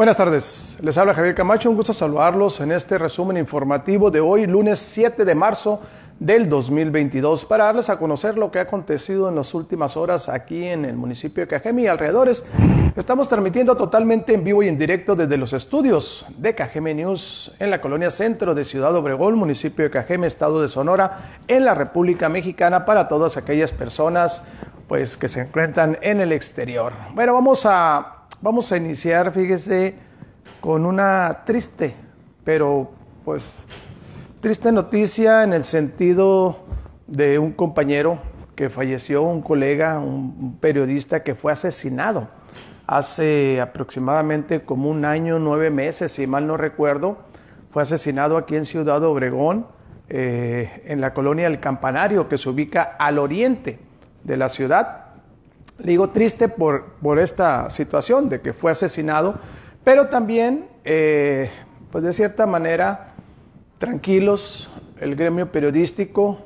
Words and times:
Buenas 0.00 0.16
tardes, 0.16 0.78
les 0.80 0.96
habla 0.96 1.12
Javier 1.12 1.34
Camacho, 1.34 1.68
un 1.68 1.76
gusto 1.76 1.92
saludarlos 1.92 2.58
en 2.62 2.72
este 2.72 2.96
resumen 2.96 3.36
informativo 3.36 4.10
de 4.10 4.18
hoy, 4.18 4.46
lunes 4.46 4.78
7 4.78 5.26
de 5.26 5.34
marzo 5.34 5.82
del 6.18 6.48
2022, 6.48 7.44
para 7.44 7.66
darles 7.66 7.90
a 7.90 7.98
conocer 7.98 8.38
lo 8.38 8.50
que 8.50 8.60
ha 8.60 8.62
acontecido 8.62 9.28
en 9.28 9.34
las 9.34 9.52
últimas 9.52 9.98
horas 9.98 10.30
aquí 10.30 10.64
en 10.64 10.86
el 10.86 10.96
municipio 10.96 11.42
de 11.42 11.48
Cajeme 11.48 11.82
y 11.82 11.86
alrededores. 11.86 12.46
Estamos 12.96 13.28
transmitiendo 13.28 13.76
totalmente 13.76 14.32
en 14.32 14.42
vivo 14.42 14.62
y 14.62 14.68
en 14.68 14.78
directo 14.78 15.14
desde 15.14 15.36
los 15.36 15.52
estudios 15.52 16.24
de 16.34 16.54
Cajeme 16.54 16.94
News 16.94 17.52
en 17.58 17.68
la 17.68 17.82
colonia 17.82 18.10
centro 18.10 18.54
de 18.54 18.64
Ciudad 18.64 18.96
Obregón, 18.96 19.34
municipio 19.34 19.84
de 19.84 19.90
Cajeme, 19.90 20.26
estado 20.26 20.62
de 20.62 20.70
Sonora, 20.70 21.42
en 21.46 21.66
la 21.66 21.74
República 21.74 22.30
Mexicana, 22.30 22.86
para 22.86 23.06
todas 23.06 23.36
aquellas 23.36 23.72
personas 23.72 24.42
pues, 24.88 25.18
que 25.18 25.28
se 25.28 25.42
encuentran 25.42 25.98
en 26.00 26.22
el 26.22 26.32
exterior. 26.32 26.94
Bueno, 27.14 27.34
vamos 27.34 27.66
a 27.66 28.19
Vamos 28.42 28.72
a 28.72 28.78
iniciar, 28.78 29.32
fíjese, 29.32 29.96
con 30.62 30.86
una 30.86 31.42
triste, 31.44 31.94
pero 32.42 32.90
pues 33.22 33.66
triste 34.40 34.72
noticia 34.72 35.44
en 35.44 35.52
el 35.52 35.64
sentido 35.64 36.56
de 37.06 37.38
un 37.38 37.52
compañero 37.52 38.18
que 38.56 38.70
falleció, 38.70 39.24
un 39.24 39.42
colega, 39.42 39.98
un 39.98 40.56
periodista 40.58 41.22
que 41.22 41.34
fue 41.34 41.52
asesinado 41.52 42.28
hace 42.86 43.60
aproximadamente 43.60 44.62
como 44.62 44.88
un 44.88 45.04
año, 45.04 45.38
nueve 45.38 45.68
meses, 45.68 46.10
si 46.10 46.26
mal 46.26 46.46
no 46.46 46.56
recuerdo. 46.56 47.18
Fue 47.70 47.82
asesinado 47.82 48.38
aquí 48.38 48.56
en 48.56 48.64
Ciudad 48.64 49.04
Obregón, 49.04 49.66
eh, 50.08 50.82
en 50.86 51.02
la 51.02 51.12
colonia 51.12 51.44
del 51.44 51.60
Campanario, 51.60 52.26
que 52.26 52.38
se 52.38 52.48
ubica 52.48 52.96
al 52.98 53.18
oriente 53.18 53.78
de 54.24 54.36
la 54.38 54.48
ciudad. 54.48 54.99
Le 55.82 55.92
digo 55.92 56.10
triste 56.10 56.48
por, 56.48 56.94
por 57.02 57.18
esta 57.18 57.70
situación 57.70 58.28
de 58.28 58.40
que 58.40 58.52
fue 58.52 58.70
asesinado, 58.70 59.36
pero 59.82 60.08
también, 60.08 60.68
eh, 60.84 61.50
pues 61.90 62.04
de 62.04 62.12
cierta 62.12 62.46
manera, 62.46 63.14
tranquilos, 63.78 64.70
el 65.00 65.16
gremio 65.16 65.50
periodístico, 65.50 66.38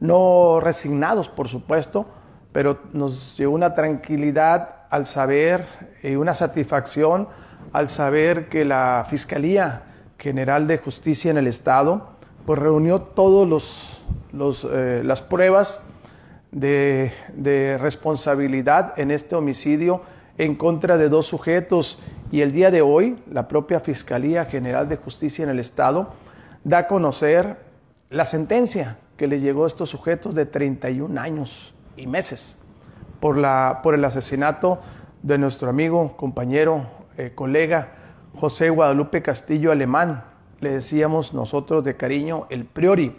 no 0.00 0.60
resignados, 0.60 1.28
por 1.28 1.48
supuesto, 1.48 2.06
pero 2.52 2.78
nos 2.92 3.36
dio 3.36 3.50
una 3.50 3.74
tranquilidad 3.74 4.76
al 4.90 5.06
saber 5.06 5.66
y 6.02 6.14
una 6.14 6.34
satisfacción 6.34 7.28
al 7.72 7.90
saber 7.90 8.48
que 8.48 8.64
la 8.64 9.06
Fiscalía 9.10 9.82
General 10.18 10.66
de 10.66 10.78
Justicia 10.78 11.30
en 11.30 11.38
el 11.38 11.46
Estado 11.46 12.10
pues 12.46 12.58
reunió 12.58 13.02
todas 13.02 13.46
los, 13.46 14.02
los, 14.32 14.66
eh, 14.70 15.02
las 15.04 15.20
pruebas 15.20 15.82
de, 16.52 17.78
responsabilidad 17.80 18.98
en 18.98 19.10
este 19.10 19.36
homicidio 19.36 20.02
en 20.38 20.54
contra 20.54 20.96
de 20.96 21.08
dos 21.08 21.26
sujetos 21.26 21.98
y 22.30 22.42
el 22.42 22.52
día 22.52 22.70
de 22.70 22.82
hoy 22.82 23.16
la 23.30 23.48
propia 23.48 23.80
Fiscalía 23.80 24.44
General 24.44 24.88
de 24.88 24.96
Justicia 24.96 25.42
en 25.42 25.50
el 25.50 25.58
Estado 25.58 26.12
da 26.64 26.78
a 26.78 26.86
conocer 26.86 27.56
la 28.10 28.24
sentencia 28.24 28.98
que 29.16 29.26
le 29.26 29.40
llegó 29.40 29.64
a 29.64 29.66
estos 29.66 29.90
sujetos 29.90 30.34
de 30.34 30.46
31 30.46 31.20
años 31.20 31.74
y 31.96 32.06
meses 32.06 32.56
por, 33.20 33.36
la, 33.36 33.80
por 33.82 33.94
el 33.94 34.04
asesinato 34.04 34.78
de 35.22 35.38
nuestro 35.38 35.68
amigo, 35.68 36.16
compañero, 36.16 36.86
eh, 37.16 37.32
colega 37.34 37.88
José 38.34 38.70
Guadalupe 38.70 39.22
Castillo 39.22 39.72
Alemán. 39.72 40.24
Le 40.60 40.70
decíamos 40.70 41.34
nosotros 41.34 41.84
de 41.84 41.96
cariño 41.96 42.46
el 42.50 42.64
priori. 42.64 43.16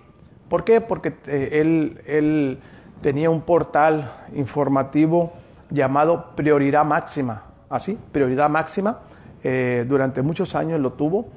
¿Por 0.47 0.63
qué? 0.63 0.79
Porque 0.79 1.13
eh, 1.27 1.49
él, 1.53 2.01
él 2.05 2.59
tenía 3.01 3.29
un 3.29 3.41
portal 3.41 4.11
informativo 4.33 5.33
llamado 5.69 6.35
Prioridad 6.35 6.85
Máxima, 6.85 7.43
así, 7.69 7.97
Prioridad 8.11 8.49
Máxima. 8.49 8.99
Eh, 9.43 9.85
durante 9.87 10.21
muchos 10.21 10.53
años 10.55 10.81
lo 10.81 10.93
tuvo 10.93 11.29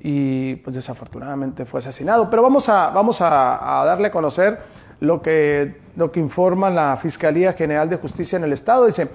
y 0.00 0.56
pues 0.56 0.76
desafortunadamente 0.76 1.64
fue 1.64 1.80
asesinado. 1.80 2.30
Pero 2.30 2.42
vamos 2.42 2.68
a, 2.68 2.90
vamos 2.90 3.20
a, 3.20 3.82
darle 3.84 4.08
a 4.08 4.10
conocer 4.10 4.60
lo 5.00 5.20
que, 5.20 5.80
lo 5.96 6.12
que 6.12 6.20
informa 6.20 6.70
la 6.70 6.96
Fiscalía 6.96 7.52
General 7.54 7.88
de 7.88 7.96
Justicia 7.96 8.36
en 8.36 8.44
el 8.44 8.52
Estado. 8.52 8.86
Dice, 8.86 9.08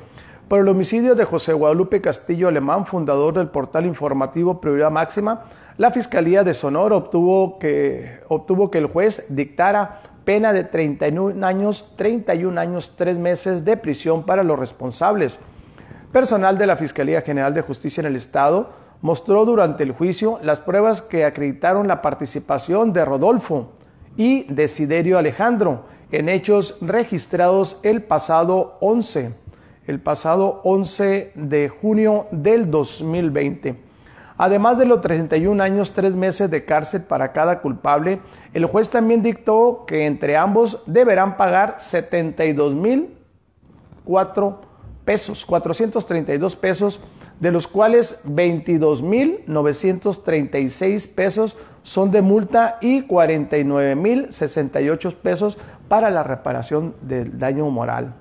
por 0.48 0.60
el 0.60 0.68
homicidio 0.68 1.16
de 1.16 1.26
José 1.26 1.54
Guadalupe 1.54 2.02
Castillo 2.02 2.48
Alemán, 2.48 2.86
fundador 2.86 3.36
del 3.36 3.48
portal 3.48 3.86
informativo 3.86 4.60
Prioridad 4.60 4.92
Máxima, 4.92 5.46
la 5.78 5.92
Fiscalía 5.92 6.44
de 6.44 6.54
Sonora 6.54 6.96
obtuvo 6.96 7.58
que, 7.58 8.20
obtuvo 8.28 8.70
que 8.70 8.78
el 8.78 8.88
juez 8.88 9.26
dictara 9.30 10.02
pena 10.26 10.52
de 10.52 10.64
31 10.64 11.46
años, 11.46 11.94
31 11.96 12.60
años, 12.60 12.94
3 12.98 13.18
meses 13.18 13.64
de 13.64 13.78
prisión 13.78 14.24
para 14.26 14.44
los 14.44 14.60
responsables. 14.60 15.40
Personal 16.12 16.58
de 16.58 16.66
la 16.66 16.76
Fiscalía 16.76 17.22
General 17.22 17.54
de 17.54 17.62
Justicia 17.62 18.02
en 18.02 18.08
el 18.08 18.16
Estado 18.16 18.70
mostró 19.02 19.46
durante 19.46 19.84
el 19.84 19.92
juicio 19.92 20.40
las 20.42 20.60
pruebas 20.60 21.02
que 21.02 21.26
acreditaron 21.26 21.88
la 21.88 22.02
participación 22.02 22.92
de 22.92 23.06
Rodolfo 23.06 23.74
y 24.18 24.52
Desiderio 24.52 25.18
Alejandro 25.18 25.86
en 26.12 26.30
hechos 26.30 26.78
registrados 26.82 27.78
el 27.84 28.02
pasado 28.02 28.78
11, 28.80 29.34
el 29.88 30.00
pasado 30.00 30.62
11 30.64 31.34
de 31.36 31.70
junio 31.70 32.28
del 32.32 32.72
2020. 32.72 33.85
Además 34.38 34.78
de 34.78 34.86
los 34.86 35.02
31 35.02 35.64
años, 35.64 35.92
3 35.92 36.14
meses 36.14 36.52
de 36.52 36.66
cárcel 36.66 37.04
para 37.04 37.32
cada 37.32 37.62
culpable, 37.62 38.20
el 38.54 38.66
juez 38.66 38.90
también 38.90 39.22
dictó 39.24 39.86
que 39.88 40.06
entre 40.06 40.36
ambos 40.36 40.84
deberán 40.86 41.38
pagar 41.38 41.76
72 41.78 42.76
mil 42.76 43.18
4 44.04 44.62
pesos, 45.06 45.46
432 45.46 46.56
pesos, 46.56 47.00
de 47.40 47.52
los 47.52 47.68
cuales 47.68 48.20
22 48.24 49.02
mil 49.04 49.42
936 49.48 51.08
pesos 51.08 51.58
son 51.84 52.12
de 52.12 52.22
multa 52.22 52.78
y 52.82 53.04
49 53.04 53.96
mil 53.96 54.34
68 54.34 55.18
pesos 55.22 55.58
para 55.88 56.10
la 56.10 56.24
reparación 56.24 56.96
del 57.02 57.38
daño 57.38 57.70
moral. 57.70 58.14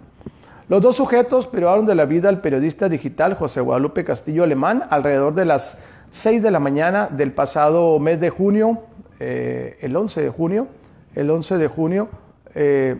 Los 0.69 0.81
dos 0.81 0.97
sujetos 0.97 1.47
privaron 1.47 1.87
de 1.87 1.95
la 1.95 2.07
vida 2.07 2.29
al 2.29 2.41
periodista 2.41 2.89
digital 2.89 3.35
José 3.35 3.61
Guadalupe 3.61 4.05
Castillo 4.05 4.45
Alemán 4.45 4.85
alrededor 4.91 5.35
de 5.35 5.45
las 5.45 5.79
6 6.15 6.45
de 6.45 6.53
la 6.53 6.61
mañana 6.61 7.09
del 7.11 7.33
pasado 7.33 7.99
mes 7.99 8.21
de 8.21 8.31
junio, 8.31 8.85
eh, 9.19 9.79
el 9.81 9.97
11 9.97 10.23
de 10.23 10.29
junio, 10.31 10.69
el 11.17 11.29
11 11.29 11.59
de 11.59 11.67
junio, 11.67 12.09
eh, 12.55 12.95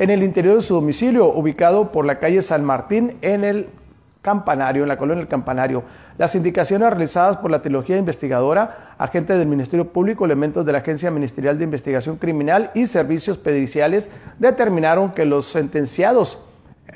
en 0.00 0.10
el 0.10 0.24
interior 0.24 0.56
de 0.56 0.60
su 0.60 0.74
domicilio, 0.74 1.28
ubicado 1.28 1.92
por 1.92 2.04
la 2.04 2.18
calle 2.18 2.42
San 2.42 2.64
Martín, 2.64 3.18
en 3.22 3.44
el 3.44 3.68
Campanario, 4.20 4.82
en 4.82 4.88
la 4.88 4.98
colonia 4.98 5.20
del 5.20 5.28
Campanario. 5.28 5.84
Las 6.18 6.34
indicaciones 6.34 6.90
realizadas 6.90 7.36
por 7.36 7.52
la 7.52 7.62
trilogía 7.62 7.96
investigadora, 7.96 8.94
agentes 8.98 9.38
del 9.38 9.46
Ministerio 9.46 9.86
Público, 9.86 10.24
elementos 10.24 10.66
de 10.66 10.72
la 10.72 10.78
Agencia 10.78 11.12
Ministerial 11.12 11.56
de 11.56 11.62
Investigación 11.62 12.16
Criminal 12.16 12.72
y 12.74 12.88
Servicios 12.88 13.38
Periciales 13.38 14.10
determinaron 14.40 15.12
que 15.12 15.24
los 15.24 15.46
sentenciados 15.46 16.40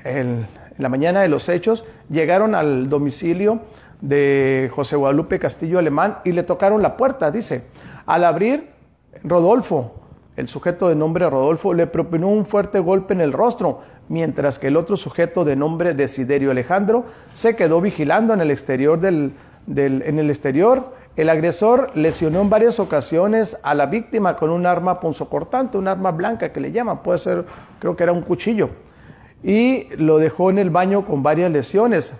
en 0.02 0.48
la 0.78 0.88
mañana 0.88 1.20
de 1.22 1.28
los 1.28 1.48
hechos 1.48 1.84
llegaron 2.10 2.56
al 2.56 2.88
domicilio 2.88 3.60
de 4.00 4.70
José 4.74 4.96
Guadalupe 4.96 5.38
Castillo 5.38 5.78
Alemán 5.78 6.18
y 6.24 6.32
le 6.32 6.42
tocaron 6.42 6.82
la 6.82 6.96
puerta, 6.96 7.30
dice. 7.30 7.64
Al 8.06 8.24
abrir, 8.24 8.70
Rodolfo, 9.22 9.94
el 10.36 10.48
sujeto 10.48 10.88
de 10.88 10.96
nombre 10.96 11.28
Rodolfo, 11.30 11.74
le 11.74 11.86
propinó 11.86 12.28
un 12.28 12.44
fuerte 12.44 12.80
golpe 12.80 13.14
en 13.14 13.20
el 13.20 13.32
rostro, 13.32 13.80
mientras 14.08 14.58
que 14.58 14.66
el 14.66 14.76
otro 14.76 14.96
sujeto 14.96 15.44
de 15.44 15.56
nombre 15.56 15.94
Desiderio 15.94 16.50
Alejandro 16.50 17.04
se 17.32 17.56
quedó 17.56 17.80
vigilando 17.80 18.34
en 18.34 18.40
el 18.40 18.50
exterior 18.50 19.00
del, 19.00 19.32
en 19.66 20.18
el 20.18 20.28
exterior. 20.30 20.92
El 21.16 21.30
agresor 21.30 21.92
lesionó 21.94 22.40
en 22.40 22.50
varias 22.50 22.80
ocasiones 22.80 23.56
a 23.62 23.74
la 23.74 23.86
víctima 23.86 24.34
con 24.34 24.50
un 24.50 24.66
arma 24.66 24.98
punzocortante, 24.98 25.78
un 25.78 25.86
arma 25.86 26.10
blanca 26.10 26.52
que 26.52 26.60
le 26.60 26.72
llaman, 26.72 27.02
puede 27.04 27.20
ser, 27.20 27.44
creo 27.78 27.94
que 27.96 28.02
era 28.02 28.12
un 28.12 28.22
cuchillo, 28.22 28.70
y 29.42 29.94
lo 29.96 30.18
dejó 30.18 30.50
en 30.50 30.58
el 30.58 30.70
baño 30.70 31.06
con 31.06 31.22
varias 31.22 31.52
lesiones. 31.52 32.14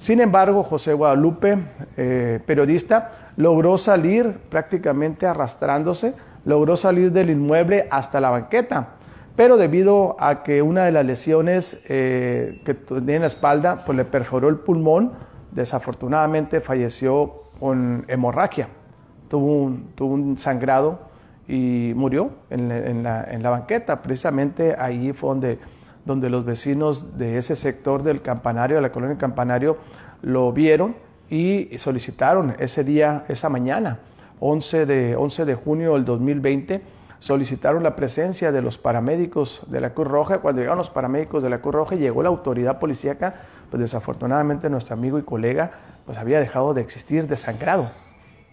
Sin 0.00 0.22
embargo, 0.22 0.62
José 0.62 0.94
Guadalupe, 0.94 1.58
eh, 1.98 2.40
periodista, 2.46 3.32
logró 3.36 3.76
salir 3.76 4.32
prácticamente 4.48 5.26
arrastrándose, 5.26 6.14
logró 6.46 6.78
salir 6.78 7.12
del 7.12 7.28
inmueble 7.28 7.86
hasta 7.90 8.18
la 8.18 8.30
banqueta, 8.30 8.94
pero 9.36 9.58
debido 9.58 10.16
a 10.18 10.42
que 10.42 10.62
una 10.62 10.86
de 10.86 10.92
las 10.92 11.04
lesiones 11.04 11.84
eh, 11.86 12.62
que 12.64 12.72
tenía 12.72 13.16
en 13.16 13.20
la 13.20 13.26
espalda 13.26 13.84
pues 13.84 13.94
le 13.94 14.06
perforó 14.06 14.48
el 14.48 14.56
pulmón, 14.56 15.12
desafortunadamente 15.50 16.62
falleció 16.62 17.50
con 17.60 18.06
hemorragia, 18.08 18.68
tuvo 19.28 19.76
un, 20.06 20.38
sangrado 20.38 21.10
y 21.46 21.92
murió 21.94 22.30
en 22.48 23.02
la, 23.02 23.24
en 23.24 23.42
la 23.42 23.50
banqueta. 23.50 24.00
Precisamente 24.00 24.74
ahí 24.78 25.12
fue 25.12 25.28
donde 25.28 25.58
donde 26.04 26.30
los 26.30 26.44
vecinos 26.44 27.18
de 27.18 27.38
ese 27.38 27.56
sector 27.56 28.02
del 28.02 28.22
campanario, 28.22 28.76
de 28.76 28.82
la 28.82 28.92
colonia 28.92 29.18
Campanario, 29.18 29.78
lo 30.22 30.52
vieron 30.52 30.96
y 31.28 31.68
solicitaron 31.78 32.56
ese 32.58 32.84
día, 32.84 33.24
esa 33.28 33.48
mañana, 33.48 33.98
11 34.40 34.86
de, 34.86 35.16
11 35.16 35.44
de 35.44 35.54
junio 35.54 35.94
del 35.94 36.04
2020, 36.04 36.82
solicitaron 37.18 37.82
la 37.82 37.94
presencia 37.94 38.50
de 38.50 38.62
los 38.62 38.78
paramédicos 38.78 39.62
de 39.68 39.80
la 39.80 39.90
Cruz 39.90 40.08
Roja. 40.08 40.38
Cuando 40.38 40.60
llegaron 40.60 40.78
los 40.78 40.90
paramédicos 40.90 41.42
de 41.42 41.50
la 41.50 41.58
Cruz 41.58 41.74
Roja, 41.74 41.94
llegó 41.94 42.22
la 42.22 42.30
autoridad 42.30 42.78
policíaca, 42.78 43.34
pues 43.70 43.80
desafortunadamente 43.80 44.68
nuestro 44.70 44.94
amigo 44.94 45.18
y 45.18 45.22
colega 45.22 45.70
pues 46.06 46.18
había 46.18 46.40
dejado 46.40 46.74
de 46.74 46.80
existir 46.80 47.28
desangrado, 47.28 47.90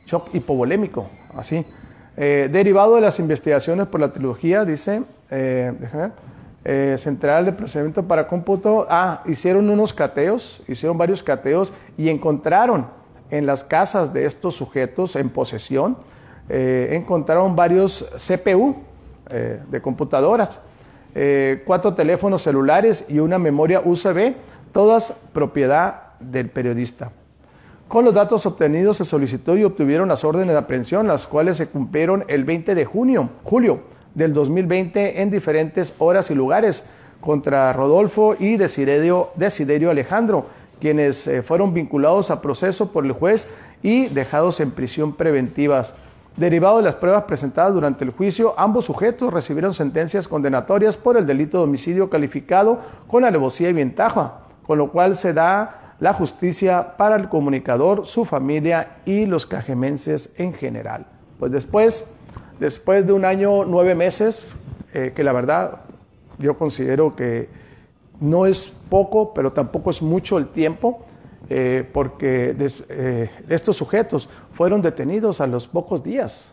shock 0.05 0.29
hipovolémico, 0.33 1.09
así. 1.35 1.65
Eh, 2.15 2.49
derivado 2.51 2.95
de 2.95 3.01
las 3.01 3.19
investigaciones 3.19 3.87
por 3.87 3.99
la 3.99 4.11
trilogía, 4.11 4.65
dice, 4.65 5.03
eh, 5.31 5.73
déjame 5.79 6.11
eh, 6.69 6.97
Central 6.97 7.45
de 7.45 7.53
Procedimiento 7.53 8.03
para 8.03 8.27
Cómputo, 8.27 8.87
ah, 8.89 9.23
hicieron 9.25 9.69
unos 9.69 9.93
cateos, 9.93 10.61
hicieron 10.67 10.97
varios 10.97 11.23
cateos 11.23 11.71
y 11.97 12.09
encontraron 12.09 12.87
en 13.31 13.45
las 13.45 13.63
casas 13.63 14.11
de 14.11 14.25
estos 14.25 14.55
sujetos 14.55 15.15
en 15.15 15.29
posesión, 15.29 15.95
eh, 16.49 16.89
encontraron 16.91 17.55
varios 17.55 18.05
CPU 18.17 18.75
eh, 19.29 19.61
de 19.71 19.81
computadoras, 19.81 20.59
cuatro 21.65 21.93
teléfonos 21.93 22.41
celulares 22.41 23.05
y 23.07 23.19
una 23.19 23.39
memoria 23.39 23.81
USB, 23.85 24.35
todas 24.73 25.13
propiedad 25.31 26.17
del 26.19 26.49
periodista. 26.49 27.11
Con 27.87 28.03
los 28.03 28.13
datos 28.13 28.45
obtenidos 28.45 28.97
se 28.97 29.05
solicitó 29.05 29.55
y 29.55 29.63
obtuvieron 29.63 30.09
las 30.09 30.25
órdenes 30.25 30.49
de 30.49 30.59
aprehensión, 30.59 31.07
las 31.07 31.27
cuales 31.27 31.55
se 31.55 31.69
cumplieron 31.69 32.25
el 32.27 32.43
20 32.43 32.75
de 32.75 32.83
junio, 32.83 33.29
julio 33.45 33.96
del 34.15 34.33
2020 34.33 35.21
en 35.21 35.29
diferentes 35.29 35.93
horas 35.99 36.31
y 36.31 36.35
lugares 36.35 36.83
contra 37.21 37.73
Rodolfo 37.73 38.35
y 38.37 38.57
Desiderio, 38.57 39.29
Desiderio 39.35 39.89
Alejandro, 39.89 40.45
quienes 40.79 41.29
fueron 41.45 41.73
vinculados 41.73 42.29
a 42.31 42.41
proceso 42.41 42.91
por 42.91 43.05
el 43.05 43.11
juez 43.11 43.47
y 43.81 44.07
dejados 44.07 44.59
en 44.59 44.71
prisión 44.71 45.15
preventivas. 45.15 45.93
Derivado 46.35 46.77
de 46.77 46.83
las 46.83 46.95
pruebas 46.95 47.23
presentadas 47.23 47.73
durante 47.73 48.03
el 48.03 48.11
juicio, 48.11 48.53
ambos 48.57 48.85
sujetos 48.85 49.33
recibieron 49.33 49.73
sentencias 49.73 50.27
condenatorias 50.27 50.95
por 50.95 51.17
el 51.17 51.25
delito 51.25 51.57
de 51.57 51.63
homicidio 51.63 52.11
calificado 52.11 52.79
con 53.07 53.25
alevosía 53.25 53.69
y 53.69 53.73
ventaja, 53.73 54.41
con 54.67 54.77
lo 54.77 54.91
cual 54.91 55.15
se 55.15 55.33
da 55.33 55.95
la 55.99 56.13
justicia 56.13 56.95
para 56.95 57.15
el 57.15 57.27
comunicador, 57.27 58.05
su 58.05 58.23
familia 58.23 58.97
y 59.03 59.25
los 59.25 59.47
cajemenses 59.47 60.29
en 60.37 60.53
general. 60.53 61.07
Pues 61.39 61.51
después, 61.51 62.05
después 62.59 63.05
de 63.05 63.13
un 63.13 63.25
año, 63.25 63.65
nueve 63.65 63.95
meses, 63.95 64.53
eh, 64.93 65.13
que 65.15 65.23
la 65.23 65.33
verdad 65.33 65.81
yo 66.37 66.57
considero 66.57 67.15
que 67.15 67.49
no 68.19 68.45
es 68.45 68.73
poco, 68.89 69.33
pero 69.33 69.53
tampoco 69.53 69.89
es 69.89 70.01
mucho 70.01 70.37
el 70.37 70.47
tiempo, 70.47 71.05
eh, 71.49 71.87
porque 71.93 72.55
eh, 72.89 73.29
estos 73.47 73.77
sujetos 73.77 74.29
fueron 74.53 74.81
detenidos 74.81 75.39
a 75.39 75.47
los 75.47 75.67
pocos 75.67 76.03
días, 76.03 76.51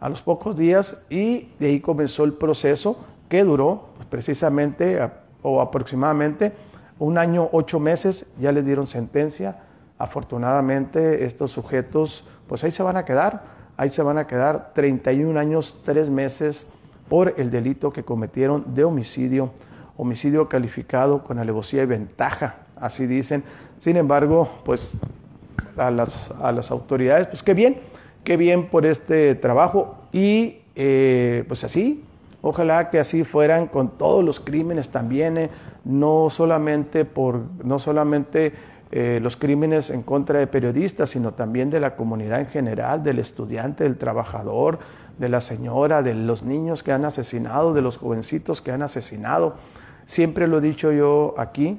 a 0.00 0.08
los 0.08 0.22
pocos 0.22 0.56
días, 0.56 1.02
y 1.10 1.50
de 1.58 1.66
ahí 1.66 1.80
comenzó 1.80 2.24
el 2.24 2.32
proceso 2.32 2.96
que 3.28 3.44
duró 3.44 3.88
precisamente 4.10 4.98
o 5.42 5.60
aproximadamente 5.60 6.52
un 6.98 7.18
año, 7.18 7.48
ocho 7.52 7.80
meses, 7.80 8.26
ya 8.38 8.52
les 8.52 8.64
dieron 8.64 8.86
sentencia. 8.86 9.56
Afortunadamente 9.98 11.24
estos 11.24 11.50
sujetos, 11.50 12.24
pues 12.46 12.62
ahí 12.64 12.70
se 12.70 12.82
van 12.82 12.96
a 12.96 13.04
quedar, 13.04 13.42
ahí 13.76 13.90
se 13.90 14.02
van 14.02 14.18
a 14.18 14.26
quedar 14.26 14.72
31 14.74 15.38
años, 15.38 15.80
tres 15.84 16.10
meses 16.10 16.66
por 17.08 17.34
el 17.36 17.50
delito 17.50 17.92
que 17.92 18.04
cometieron 18.04 18.74
de 18.74 18.84
homicidio, 18.84 19.50
homicidio 19.96 20.48
calificado 20.48 21.22
con 21.24 21.38
alevosía 21.38 21.82
y 21.82 21.86
ventaja, 21.86 22.56
así 22.76 23.06
dicen. 23.06 23.44
Sin 23.78 23.96
embargo, 23.96 24.48
pues 24.64 24.92
a 25.76 25.90
las, 25.90 26.30
a 26.40 26.52
las 26.52 26.70
autoridades, 26.70 27.26
pues 27.26 27.42
qué 27.42 27.54
bien, 27.54 27.78
qué 28.24 28.36
bien 28.36 28.68
por 28.68 28.86
este 28.86 29.34
trabajo 29.34 29.96
y 30.12 30.58
eh, 30.74 31.44
pues 31.48 31.64
así, 31.64 32.04
ojalá 32.40 32.90
que 32.90 32.98
así 32.98 33.24
fueran 33.24 33.66
con 33.66 33.98
todos 33.98 34.24
los 34.24 34.40
crímenes 34.40 34.88
también, 34.90 35.36
eh, 35.36 35.50
no 35.84 36.30
solamente 36.30 37.04
por, 37.04 37.40
no 37.64 37.78
solamente 37.78 38.52
eh, 38.94 39.20
los 39.22 39.38
crímenes 39.38 39.88
en 39.88 40.02
contra 40.02 40.38
de 40.38 40.46
periodistas, 40.46 41.08
sino 41.08 41.32
también 41.32 41.70
de 41.70 41.80
la 41.80 41.96
comunidad 41.96 42.40
en 42.40 42.48
general, 42.48 43.02
del 43.02 43.18
estudiante, 43.18 43.84
del 43.84 43.96
trabajador, 43.96 44.80
de 45.18 45.30
la 45.30 45.40
señora, 45.40 46.02
de 46.02 46.12
los 46.14 46.42
niños 46.42 46.82
que 46.82 46.92
han 46.92 47.06
asesinado, 47.06 47.72
de 47.72 47.80
los 47.80 47.96
jovencitos 47.96 48.60
que 48.60 48.70
han 48.70 48.82
asesinado. 48.82 49.54
Siempre 50.04 50.46
lo 50.46 50.58
he 50.58 50.60
dicho 50.60 50.92
yo 50.92 51.34
aquí, 51.38 51.78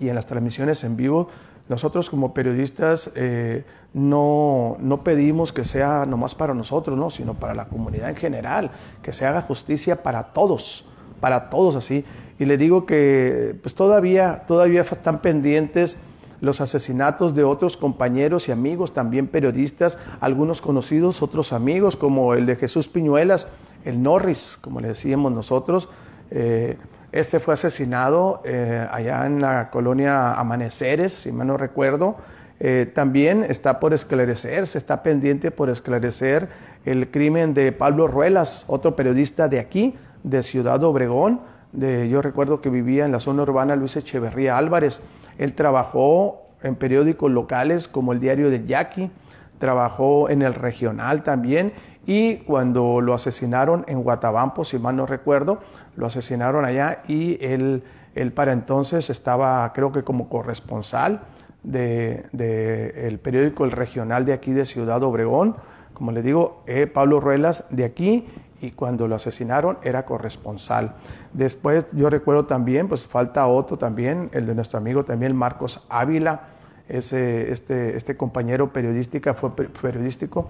y 0.00 0.10
en 0.10 0.14
las 0.14 0.26
transmisiones 0.26 0.84
en 0.84 0.96
vivo, 0.98 1.28
nosotros 1.70 2.10
como 2.10 2.34
periodistas 2.34 3.10
eh, 3.14 3.64
no, 3.94 4.76
no, 4.80 5.02
pedimos 5.02 5.50
que 5.50 5.64
sea 5.64 6.04
nomás 6.04 6.34
para 6.34 6.52
nosotros, 6.52 6.98
¿no? 6.98 7.08
sino 7.08 7.32
para 7.32 7.54
la 7.54 7.68
comunidad 7.68 8.10
en 8.10 8.16
general, 8.16 8.70
que 9.00 9.14
se 9.14 9.24
haga 9.24 9.40
justicia 9.40 10.02
para 10.02 10.24
todos, 10.34 10.84
para 11.22 11.48
todos 11.48 11.76
así. 11.76 12.04
Y 12.40 12.46
le 12.46 12.58
digo 12.58 12.84
que 12.84 13.54
pues 13.62 13.76
todavía, 13.76 14.42
todavía 14.48 14.80
están 14.82 15.20
pendientes 15.22 15.96
los 16.40 16.60
asesinatos 16.60 17.36
de 17.36 17.44
otros 17.44 17.76
compañeros 17.76 18.48
y 18.48 18.52
amigos, 18.52 18.92
también 18.92 19.28
periodistas, 19.28 19.96
algunos 20.20 20.60
conocidos, 20.60 21.22
otros 21.22 21.52
amigos, 21.52 21.94
como 21.94 22.34
el 22.34 22.46
de 22.46 22.56
Jesús 22.56 22.88
Piñuelas, 22.88 23.46
el 23.84 24.02
Norris, 24.02 24.58
como 24.60 24.80
le 24.80 24.88
decíamos 24.88 25.30
nosotros. 25.30 25.88
Eh, 26.32 26.76
este 27.12 27.38
fue 27.38 27.54
asesinado 27.54 28.42
eh, 28.44 28.88
allá 28.90 29.24
en 29.26 29.40
la 29.40 29.70
colonia 29.70 30.32
Amaneceres, 30.32 31.12
si 31.12 31.30
mal 31.30 31.46
no 31.46 31.56
recuerdo. 31.56 32.16
Eh, 32.58 32.90
también 32.92 33.44
está 33.48 33.78
por 33.78 33.92
esclarecer, 33.92 34.66
se 34.66 34.78
está 34.78 35.04
pendiente 35.04 35.52
por 35.52 35.70
esclarecer 35.70 36.48
el 36.84 37.08
crimen 37.10 37.54
de 37.54 37.70
Pablo 37.70 38.08
Ruelas, 38.08 38.64
otro 38.66 38.96
periodista 38.96 39.48
de 39.48 39.60
aquí, 39.60 39.94
de 40.22 40.42
Ciudad 40.42 40.82
Obregón. 40.84 41.40
De, 41.72 42.08
yo 42.08 42.20
recuerdo 42.22 42.60
que 42.60 42.70
vivía 42.70 43.04
en 43.04 43.12
la 43.12 43.20
zona 43.20 43.42
urbana 43.42 43.76
Luis 43.76 43.96
Echeverría 43.96 44.58
Álvarez. 44.58 45.02
Él 45.38 45.54
trabajó 45.54 46.42
en 46.62 46.76
periódicos 46.76 47.30
locales 47.30 47.88
como 47.88 48.12
el 48.12 48.20
Diario 48.20 48.50
de 48.50 48.64
Yaqui, 48.66 49.10
trabajó 49.58 50.28
en 50.28 50.42
el 50.42 50.54
regional 50.54 51.22
también 51.22 51.72
y 52.06 52.38
cuando 52.38 53.00
lo 53.00 53.14
asesinaron 53.14 53.84
en 53.86 54.02
Guatabampo, 54.02 54.64
si 54.64 54.78
mal 54.78 54.96
no 54.96 55.06
recuerdo, 55.06 55.60
lo 55.96 56.06
asesinaron 56.06 56.64
allá 56.64 57.02
y 57.06 57.38
él, 57.44 57.84
él 58.14 58.32
para 58.32 58.52
entonces 58.52 59.08
estaba 59.08 59.72
creo 59.72 59.92
que 59.92 60.02
como 60.02 60.28
corresponsal 60.28 61.20
del 61.62 62.24
de, 62.32 63.06
el 63.06 63.18
periódico 63.18 63.64
El 63.64 63.70
Regional 63.70 64.24
de 64.24 64.32
aquí 64.32 64.52
de 64.52 64.66
Ciudad 64.66 65.02
Obregón, 65.02 65.56
como 65.94 66.10
le 66.10 66.22
digo, 66.22 66.64
eh, 66.66 66.86
Pablo 66.86 67.20
Ruelas 67.20 67.64
de 67.70 67.84
aquí 67.84 68.26
y 68.62 68.70
cuando 68.70 69.06
lo 69.06 69.16
asesinaron 69.16 69.76
era 69.82 70.06
corresponsal. 70.06 70.94
Después 71.34 71.84
yo 71.92 72.08
recuerdo 72.08 72.46
también, 72.46 72.88
pues 72.88 73.06
falta 73.06 73.46
otro 73.46 73.76
también, 73.76 74.30
el 74.32 74.46
de 74.46 74.54
nuestro 74.54 74.78
amigo 74.78 75.04
también 75.04 75.36
Marcos 75.36 75.84
Ávila, 75.90 76.48
ese, 76.88 77.50
este, 77.52 77.96
este 77.96 78.16
compañero 78.16 78.72
periodística 78.72 79.34
fue 79.34 79.50
periodístico 79.54 80.48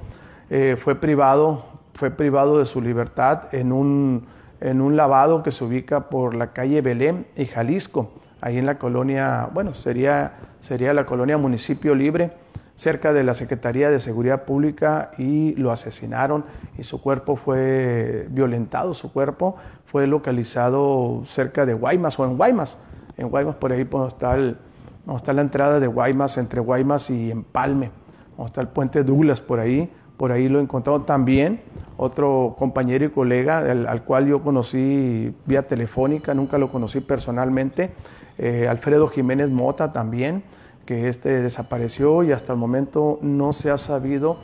eh, 0.51 0.77
fue, 0.77 0.95
privado, 0.97 1.65
fue 1.95 2.11
privado 2.11 2.59
de 2.59 2.67
su 2.67 2.83
libertad 2.83 3.55
en 3.55 3.73
un, 3.73 4.27
en 4.61 4.83
un 4.83 4.97
lavado 4.97 5.43
que 5.43 5.51
se 5.51 5.65
ubica 5.65 6.11
por 6.11 6.35
la 6.35 6.49
calle 6.49 6.83
Belén 6.83 7.27
y 7.37 7.47
Jalisco, 7.47 8.13
ahí 8.43 8.59
en 8.59 8.67
la 8.67 8.79
colonia, 8.79 9.49
bueno, 9.55 9.73
sería, 9.75 10.33
sería 10.61 10.93
la 10.93 11.07
colonia 11.07 11.39
Municipio 11.39 11.95
Libre, 11.95 12.33
cerca 12.77 13.13
de 13.13 13.25
la 13.25 13.35
Secretaría 13.35 13.91
de 13.91 14.01
Seguridad 14.01 14.45
Pública 14.45 15.13
y 15.19 15.55
lo 15.55 15.71
asesinaron 15.73 16.45
y 16.79 16.83
su 16.83 17.01
cuerpo 17.01 17.37
fue 17.37 18.27
violentado, 18.31 18.95
su 18.95 19.13
cuerpo 19.13 19.57
fue 19.87 20.07
localizado 20.07 21.23
cerca 21.27 21.67
de 21.67 21.75
Guaymas 21.75 22.19
o 22.19 22.25
en 22.25 22.37
Guaymas. 22.37 22.79
En 23.17 23.29
Guaymas 23.29 23.57
por 23.57 23.73
ahí 23.73 23.85
pues, 23.85 24.09
está, 24.09 24.35
el, 24.35 24.57
está 25.15 25.33
la 25.33 25.43
entrada 25.43 25.81
de 25.81 25.87
Guaymas, 25.87 26.39
entre 26.39 26.61
Guaymas 26.61 27.11
y 27.11 27.31
Empalme, 27.31 27.91
está 28.45 28.61
el 28.61 28.69
puente 28.69 29.05
Douglas 29.05 29.41
por 29.41 29.61
ahí 29.61 29.91
por 30.23 30.31
ahí 30.31 30.49
lo 30.49 30.61
he 30.61 30.63
encontrado 30.63 31.03
también, 31.03 31.63
otro 31.97 32.55
compañero 32.57 33.05
y 33.05 33.09
colega 33.09 33.59
al, 33.59 34.05
cual 34.05 34.29
yo 34.29 34.41
conocí 34.41 35.35
vía 35.47 35.67
telefónica, 35.67 36.33
nunca 36.33 36.59
lo 36.59 36.71
conocí 36.71 37.01
personalmente, 37.01 37.91
eh, 38.39 38.69
Alfredo 38.69 39.09
Jiménez 39.09 39.51
Mota 39.51 39.93
también, 39.93 40.45
que 40.87 41.09
este 41.09 41.43
desapareció 41.43 42.23
y 42.23 42.33
hasta 42.33 42.53
el 42.53 42.59
momento 42.59 43.19
no 43.23 43.53
se 43.53 43.71
ha 43.71 43.79
sabido 43.79 44.39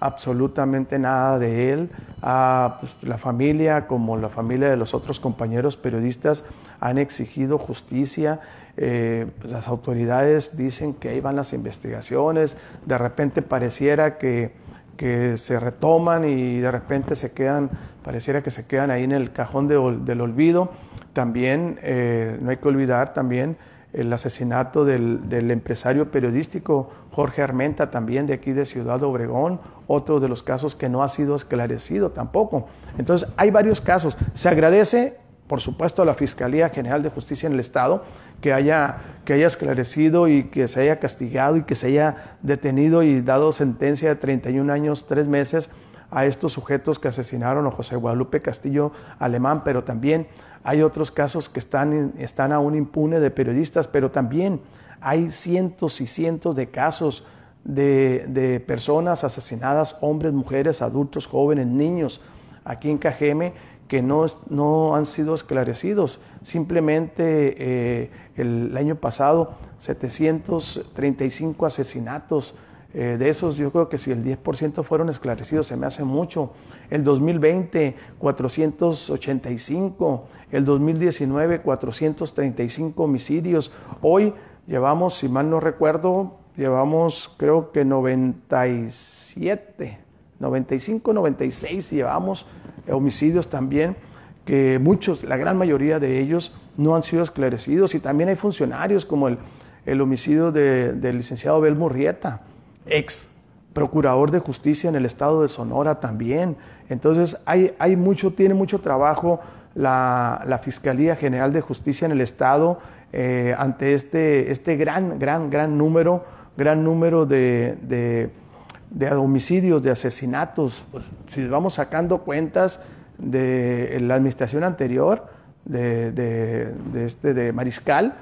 absolutamente 0.00 0.98
nada 0.98 1.38
de 1.38 1.72
él. 1.72 1.90
Ah, 2.22 2.78
pues, 2.80 2.96
la 3.02 3.18
familia, 3.18 3.86
como 3.86 4.16
la 4.16 4.28
familia 4.28 4.68
de 4.68 4.76
los 4.76 4.92
otros 4.94 5.20
compañeros 5.20 5.76
periodistas, 5.76 6.44
han 6.80 6.98
exigido 6.98 7.58
justicia. 7.58 8.40
Eh, 8.76 9.26
pues, 9.40 9.52
las 9.52 9.68
autoridades 9.68 10.56
dicen 10.56 10.94
que 10.94 11.10
ahí 11.10 11.20
van 11.20 11.36
las 11.36 11.52
investigaciones. 11.52 12.56
De 12.84 12.98
repente 12.98 13.40
pareciera 13.40 14.18
que 14.18 14.52
que 14.96 15.36
se 15.36 15.58
retoman 15.58 16.24
y 16.24 16.60
de 16.60 16.70
repente 16.70 17.16
se 17.16 17.32
quedan, 17.32 17.70
pareciera 18.02 18.42
que 18.42 18.50
se 18.50 18.66
quedan 18.66 18.90
ahí 18.90 19.04
en 19.04 19.12
el 19.12 19.32
cajón 19.32 19.68
del 19.68 20.20
olvido. 20.20 20.70
También, 21.12 21.78
eh, 21.82 22.38
no 22.40 22.50
hay 22.50 22.56
que 22.56 22.68
olvidar 22.68 23.12
también 23.14 23.56
el 23.94 24.12
asesinato 24.12 24.84
del, 24.84 25.28
del, 25.28 25.50
empresario 25.50 26.10
periodístico 26.10 26.90
Jorge 27.12 27.42
Armenta, 27.42 27.90
también 27.90 28.26
de 28.26 28.34
aquí 28.34 28.52
de 28.52 28.66
Ciudad 28.66 29.02
Obregón, 29.02 29.60
otro 29.86 30.20
de 30.20 30.28
los 30.28 30.42
casos 30.42 30.74
que 30.74 30.88
no 30.88 31.02
ha 31.02 31.08
sido 31.08 31.36
esclarecido 31.36 32.10
tampoco. 32.10 32.66
Entonces, 32.98 33.28
hay 33.36 33.50
varios 33.50 33.80
casos. 33.80 34.16
Se 34.34 34.48
agradece, 34.48 35.16
por 35.46 35.60
supuesto, 35.60 36.02
a 36.02 36.04
la 36.04 36.14
Fiscalía 36.14 36.68
General 36.70 37.02
de 37.02 37.10
Justicia 37.10 37.46
en 37.46 37.54
el 37.54 37.60
Estado 37.60 38.04
que 38.40 38.52
haya, 38.52 38.96
que 39.24 39.32
haya 39.32 39.46
esclarecido 39.46 40.28
y 40.28 40.44
que 40.44 40.68
se 40.68 40.80
haya 40.80 40.98
castigado 40.98 41.56
y 41.56 41.62
que 41.62 41.76
se 41.76 41.86
haya 41.86 42.36
detenido 42.42 43.02
y 43.02 43.20
dado 43.20 43.52
sentencia 43.52 44.08
de 44.08 44.16
31 44.16 44.72
años, 44.72 45.06
3 45.06 45.28
meses 45.28 45.70
a 46.10 46.26
estos 46.26 46.52
sujetos 46.52 46.98
que 46.98 47.08
asesinaron 47.08 47.66
a 47.66 47.70
José 47.70 47.96
Guadalupe 47.96 48.40
Castillo 48.40 48.92
Alemán, 49.18 49.62
pero 49.64 49.84
también 49.84 50.26
hay 50.64 50.82
otros 50.82 51.10
casos 51.10 51.48
que 51.48 51.60
están, 51.60 52.14
están 52.18 52.52
aún 52.52 52.74
impunes 52.74 53.20
de 53.20 53.30
periodistas, 53.30 53.86
pero 53.86 54.10
también 54.10 54.60
hay 55.00 55.30
cientos 55.30 56.00
y 56.00 56.06
cientos 56.06 56.56
de 56.56 56.70
casos 56.70 57.24
de, 57.62 58.24
de, 58.28 58.60
personas 58.60 59.22
asesinadas, 59.24 59.96
hombres, 60.00 60.32
mujeres, 60.32 60.82
adultos, 60.82 61.26
jóvenes, 61.26 61.66
niños, 61.66 62.20
aquí 62.64 62.90
en 62.90 62.98
Cajeme, 62.98 63.52
que 63.88 64.02
no, 64.02 64.26
no 64.48 64.96
han 64.96 65.06
sido 65.06 65.34
esclarecidos. 65.34 66.20
Simplemente 66.42 67.54
eh, 67.58 68.10
el, 68.36 68.76
año 68.76 68.96
pasado 68.96 69.54
735 69.78 71.66
asesinatos. 71.66 72.54
Eh, 72.94 73.16
de 73.18 73.28
esos 73.28 73.56
yo 73.56 73.72
creo 73.72 73.88
que 73.88 73.98
si 73.98 74.12
el 74.12 74.24
10% 74.24 74.84
fueron 74.84 75.08
esclarecidos 75.08 75.66
se 75.66 75.76
me 75.76 75.86
hace 75.86 76.04
mucho. 76.04 76.52
El 76.90 77.02
2020 77.02 77.96
485, 78.18 80.28
el 80.52 80.64
2019 80.64 81.60
435 81.60 83.02
homicidios. 83.02 83.72
Hoy 84.00 84.32
llevamos, 84.68 85.16
si 85.16 85.28
mal 85.28 85.50
no 85.50 85.58
recuerdo, 85.58 86.36
llevamos 86.56 87.34
creo 87.36 87.72
que 87.72 87.84
97, 87.84 89.98
95, 90.38 91.12
96 91.12 91.90
llevamos 91.90 92.46
homicidios 92.88 93.48
también, 93.48 93.96
que 94.44 94.78
muchos, 94.78 95.24
la 95.24 95.36
gran 95.36 95.56
mayoría 95.56 95.98
de 95.98 96.20
ellos 96.20 96.54
no 96.76 96.94
han 96.94 97.02
sido 97.02 97.24
esclarecidos 97.24 97.96
y 97.96 98.00
también 98.00 98.28
hay 98.28 98.36
funcionarios 98.36 99.04
como 99.04 99.26
el, 99.26 99.38
el 99.86 100.00
homicidio 100.00 100.52
del 100.52 101.16
licenciado 101.16 101.56
Abel 101.56 101.74
Murrieta, 101.74 102.42
ex 102.86 103.28
procurador 103.72 104.30
de 104.30 104.38
justicia 104.38 104.88
en 104.88 104.96
el 104.96 105.04
estado 105.04 105.42
de 105.42 105.48
Sonora 105.48 106.00
también. 106.00 106.56
Entonces 106.88 107.36
hay, 107.44 107.74
hay 107.78 107.96
mucho, 107.96 108.32
tiene 108.32 108.54
mucho 108.54 108.80
trabajo 108.80 109.40
la, 109.74 110.42
la, 110.46 110.58
Fiscalía 110.58 111.16
General 111.16 111.52
de 111.52 111.60
Justicia 111.60 112.06
en 112.06 112.12
el 112.12 112.20
estado 112.20 112.78
eh, 113.12 113.54
ante 113.58 113.94
este, 113.94 114.52
este 114.52 114.76
gran, 114.76 115.18
gran, 115.18 115.50
gran 115.50 115.76
número, 115.76 116.24
gran 116.56 116.84
número 116.84 117.26
de, 117.26 117.76
de 117.82 119.12
homicidios, 119.12 119.82
de 119.82 119.90
asesinatos, 119.90 120.84
pues, 120.92 121.04
si 121.26 121.46
vamos 121.46 121.74
sacando 121.74 122.18
cuentas 122.18 122.80
de 123.18 123.98
la 124.00 124.14
administración 124.14 124.64
anterior, 124.64 125.26
de, 125.64 126.12
de, 126.12 127.06
este, 127.06 127.34
de 127.34 127.52
Mariscal, 127.52 128.14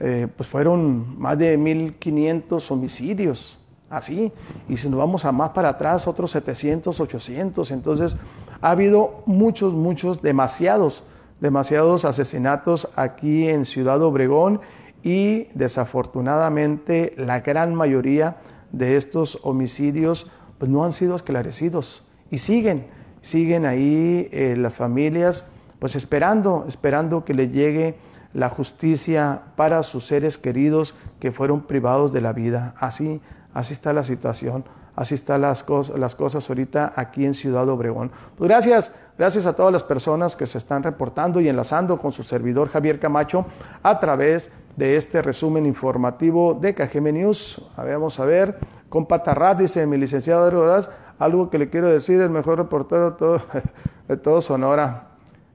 eh, 0.00 0.28
pues 0.36 0.48
fueron 0.48 1.18
más 1.18 1.38
de 1.38 1.58
1.500 1.58 2.70
homicidios, 2.70 3.58
así, 3.90 4.32
y 4.68 4.76
si 4.76 4.88
nos 4.88 4.98
vamos 4.98 5.24
a 5.24 5.32
más 5.32 5.50
para 5.50 5.70
atrás, 5.70 6.06
otros 6.06 6.30
700, 6.32 6.98
800, 7.00 7.70
entonces 7.70 8.16
ha 8.60 8.70
habido 8.70 9.22
muchos, 9.26 9.74
muchos, 9.74 10.22
demasiados, 10.22 11.04
demasiados 11.40 12.04
asesinatos 12.04 12.88
aquí 12.96 13.48
en 13.48 13.64
Ciudad 13.64 14.02
Obregón 14.02 14.60
y 15.02 15.48
desafortunadamente 15.54 17.14
la 17.16 17.40
gran 17.40 17.74
mayoría 17.74 18.38
de 18.72 18.96
estos 18.96 19.38
homicidios 19.42 20.30
pues 20.58 20.70
no 20.70 20.84
han 20.84 20.92
sido 20.92 21.16
esclarecidos. 21.16 22.06
Y 22.30 22.38
siguen, 22.38 22.86
siguen 23.20 23.66
ahí 23.66 24.28
eh, 24.32 24.56
las 24.58 24.74
familias 24.74 25.46
pues 25.78 25.94
esperando, 25.94 26.64
esperando 26.68 27.24
que 27.24 27.34
le 27.34 27.50
llegue 27.50 27.96
la 28.32 28.48
justicia 28.48 29.42
para 29.56 29.82
sus 29.82 30.06
seres 30.06 30.38
queridos 30.38 30.94
que 31.20 31.32
fueron 31.32 31.62
privados 31.62 32.12
de 32.12 32.20
la 32.20 32.32
vida. 32.32 32.74
Así, 32.78 33.20
así 33.56 33.72
está 33.72 33.94
la 33.94 34.04
situación, 34.04 34.64
así 34.94 35.14
están 35.14 35.40
las, 35.40 35.64
cosas, 35.64 35.98
las 35.98 36.14
cosas 36.14 36.46
ahorita 36.50 36.92
aquí 36.94 37.24
en 37.24 37.32
Ciudad 37.32 37.66
Obregón. 37.70 38.10
Pues 38.36 38.50
gracias, 38.50 38.92
gracias 39.16 39.46
a 39.46 39.54
todas 39.54 39.72
las 39.72 39.82
personas 39.82 40.36
que 40.36 40.46
se 40.46 40.58
están 40.58 40.82
reportando 40.82 41.40
y 41.40 41.48
enlazando 41.48 41.98
con 41.98 42.12
su 42.12 42.22
servidor 42.22 42.68
Javier 42.68 43.00
Camacho 43.00 43.46
a 43.82 43.98
través 43.98 44.50
de 44.76 44.98
este 44.98 45.22
resumen 45.22 45.64
informativo 45.64 46.52
de 46.52 46.74
Cajeme 46.74 47.12
News. 47.12 47.62
Vamos 47.78 48.20
a 48.20 48.26
ver, 48.26 48.58
con 48.90 49.06
Patarrat, 49.06 49.58
dice 49.58 49.86
mi 49.86 49.96
licenciado 49.96 50.50
Rodríguez, 50.50 50.90
algo 51.18 51.48
que 51.48 51.56
le 51.56 51.70
quiero 51.70 51.88
decir, 51.88 52.20
el 52.20 52.28
mejor 52.28 52.58
reportero 52.58 53.12
de 53.12 53.16
todo, 53.16 53.40
de 54.08 54.16
todo 54.18 54.42
Sonora, 54.42 55.12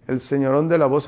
el 0.08 0.22
señorón 0.22 0.68
de 0.70 0.80
la 0.80 0.88
voz 0.88 1.08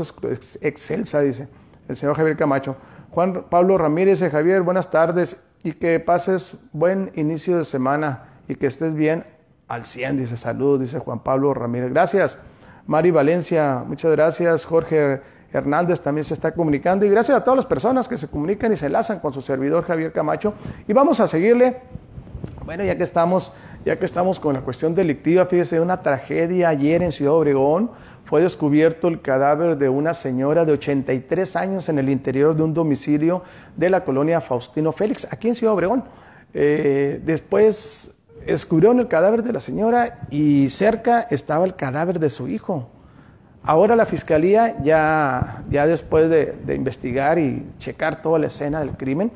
excelsa, 0.61 1.21
dice 1.21 1.47
el 1.89 1.97
señor 1.97 2.15
Javier 2.15 2.37
Camacho. 2.37 2.75
Juan 3.09 3.45
Pablo 3.49 3.79
Ramírez, 3.79 4.23
Javier, 4.31 4.61
buenas 4.61 4.91
tardes 4.91 5.39
y 5.63 5.73
que 5.73 5.99
pases 5.99 6.57
buen 6.71 7.11
inicio 7.15 7.57
de 7.57 7.65
semana 7.65 8.25
y 8.47 8.55
que 8.55 8.67
estés 8.67 8.93
bien 8.93 9.25
al 9.67 9.85
100, 9.85 10.17
dice 10.17 10.37
salud, 10.37 10.79
dice 10.79 10.99
Juan 10.99 11.19
Pablo 11.19 11.53
Ramírez. 11.53 11.91
Gracias. 11.91 12.37
Mari 12.85 13.11
Valencia, 13.11 13.83
muchas 13.87 14.11
gracias. 14.11 14.65
Jorge 14.65 15.21
Hernández 15.53 16.01
también 16.01 16.25
se 16.25 16.33
está 16.33 16.51
comunicando 16.51 17.05
y 17.05 17.09
gracias 17.09 17.37
a 17.37 17.43
todas 17.43 17.57
las 17.57 17.65
personas 17.65 18.07
que 18.07 18.17
se 18.17 18.27
comunican 18.27 18.73
y 18.73 18.77
se 18.77 18.87
enlazan 18.87 19.19
con 19.19 19.31
su 19.31 19.41
servidor 19.41 19.85
Javier 19.85 20.11
Camacho. 20.11 20.53
Y 20.87 20.93
vamos 20.93 21.19
a 21.19 21.27
seguirle, 21.27 21.77
bueno, 22.65 22.83
ya 22.83 22.97
que 22.97 23.03
estamos, 23.03 23.53
ya 23.85 23.97
que 23.97 24.05
estamos 24.05 24.39
con 24.39 24.53
la 24.53 24.61
cuestión 24.61 24.93
delictiva, 24.95 25.45
fíjese, 25.45 25.79
una 25.79 26.01
tragedia 26.01 26.69
ayer 26.69 27.01
en 27.03 27.11
Ciudad 27.11 27.33
Obregón, 27.35 27.91
fue 28.33 28.41
descubierto 28.41 29.09
el 29.09 29.21
cadáver 29.21 29.77
de 29.77 29.89
una 29.89 30.15
señora 30.15 30.65
de 30.65 30.73
83 30.73 31.55
años 31.55 31.87
en 31.87 31.99
el 31.99 32.09
interior 32.09 32.55
de 32.55 32.63
un 32.63 32.73
domicilio 32.73 33.43
de 33.77 33.91
la 33.91 34.03
colonia 34.03 34.41
Faustino 34.41 34.91
Félix, 34.91 35.27
aquí 35.29 35.49
en 35.49 35.53
Ciudad 35.53 35.75
Obregón. 35.75 36.03
Eh, 36.51 37.21
después 37.23 38.15
descubrieron 38.43 38.99
el 38.99 39.07
cadáver 39.07 39.43
de 39.43 39.53
la 39.53 39.59
señora 39.59 40.21
y 40.31 40.71
cerca 40.71 41.27
estaba 41.29 41.63
el 41.65 41.75
cadáver 41.75 42.17
de 42.17 42.31
su 42.31 42.47
hijo. 42.47 42.89
Ahora 43.61 43.95
la 43.95 44.07
fiscalía, 44.07 44.81
ya, 44.81 45.63
ya 45.69 45.85
después 45.85 46.27
de, 46.27 46.73
investigar 46.73 47.37
y 47.37 47.63
checar 47.77 48.23
toda 48.23 48.39
la 48.39 48.47
escena 48.47 48.79
del 48.79 48.97
crimen, 48.97 49.31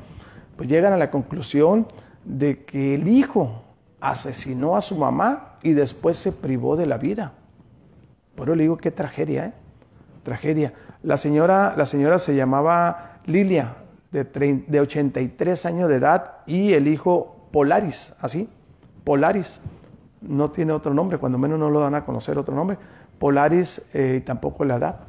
pues 0.56 0.68
llegan 0.68 0.92
a 0.92 0.96
la 0.96 1.12
conclusión 1.12 1.86
de 2.24 2.64
que 2.64 2.96
el 2.96 3.06
hijo 3.06 3.62
asesinó 4.00 4.74
a 4.74 4.82
su 4.82 4.96
mamá 4.96 5.58
y 5.62 5.70
después 5.70 6.18
se 6.18 6.32
privó 6.32 6.74
de 6.74 6.86
la 6.86 6.98
vida. 6.98 7.34
Por 8.38 8.48
eso 8.48 8.54
le 8.54 8.62
digo 8.62 8.76
qué 8.76 8.92
tragedia, 8.92 9.46
¿eh? 9.46 9.52
Tragedia. 10.22 10.72
La 11.02 11.16
señora, 11.16 11.74
la 11.76 11.86
señora 11.86 12.20
se 12.20 12.36
llamaba 12.36 13.18
Lilia, 13.26 13.74
de, 14.12 14.22
de 14.66 14.80
83 14.80 15.66
años 15.66 15.88
de 15.88 15.96
edad, 15.96 16.36
y 16.46 16.72
el 16.72 16.86
hijo 16.86 17.48
Polaris, 17.50 18.14
así, 18.20 18.48
Polaris. 19.02 19.60
No 20.20 20.52
tiene 20.52 20.72
otro 20.72 20.94
nombre, 20.94 21.18
cuando 21.18 21.36
menos 21.36 21.58
no 21.58 21.68
lo 21.68 21.80
dan 21.80 21.96
a 21.96 22.04
conocer 22.04 22.38
otro 22.38 22.54
nombre 22.54 22.78
Polaris 23.18 23.82
eh, 23.92 24.22
tampoco 24.24 24.64
la 24.64 24.76
edad. 24.76 25.00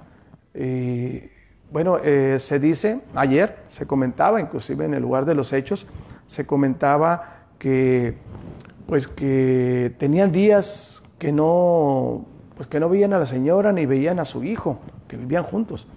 bueno, 1.72 2.00
eh, 2.04 2.38
se 2.40 2.60
dice, 2.60 3.02
ayer 3.14 3.58
se 3.68 3.86
comentaba, 3.86 4.42
inclusive 4.42 4.86
en 4.86 4.96
el 4.96 5.04
lugar 5.04 5.26
de 5.26 5.36
los 5.36 5.54
hechos, 5.54 5.86
se 6.26 6.48
comentaba 6.48 7.46
que, 7.60 8.18
pues, 8.88 9.08
que 9.08 9.94
tenían 10.00 10.32
días 10.32 11.04
que 11.20 11.32
no, 11.32 12.26
pues, 12.60 12.68
que 12.68 12.78
no 12.78 12.90
veían 12.90 13.14
a 13.14 13.20
la 13.20 13.26
señora 13.26 13.72
ni 13.72 13.86
veían 13.86 14.20
a 14.20 14.26
su 14.26 14.44
hijo, 14.44 14.80
que 15.08 15.16
vivían 15.16 15.44
juntos. 15.44 15.88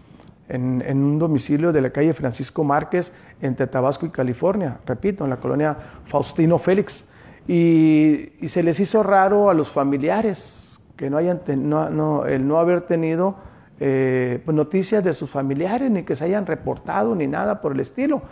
En, 0.48 0.82
un 0.86 1.18
domicilio 1.18 1.72
de 1.72 1.80
la 1.80 1.90
calle 1.90 2.14
Francisco 2.14 2.62
Márquez 2.62 3.12
entre 3.40 3.66
Tabasco 3.66 4.06
y 4.06 4.10
California, 4.10 4.78
repito, 4.86 5.24
en 5.24 5.30
la 5.30 5.38
colonia 5.38 5.76
Faustino 6.06 6.60
Félix. 6.60 7.04
y 7.48 8.30
se 8.46 8.62
les 8.62 8.78
hizo 8.78 9.02
raro 9.02 9.50
a 9.50 9.54
los 9.54 9.70
familiares, 9.70 10.80
que 10.96 11.10
no 11.10 11.16
hayan 11.16 11.40
el 11.48 12.46
no 12.46 12.58
haber 12.60 12.82
tenido 12.82 13.34
eh, 13.80 14.40
pues, 14.44 14.54
noticias 14.54 15.02
de 15.02 15.14
sus 15.14 15.28
familiares, 15.28 15.90
ni 15.90 16.04
que 16.04 16.14
se 16.14 16.26
hayan 16.26 16.46
reportado, 16.46 17.16
ni 17.16 17.26
nada 17.26 17.60
por 17.60 17.72
el 17.72 17.80
estilo. 17.80 18.22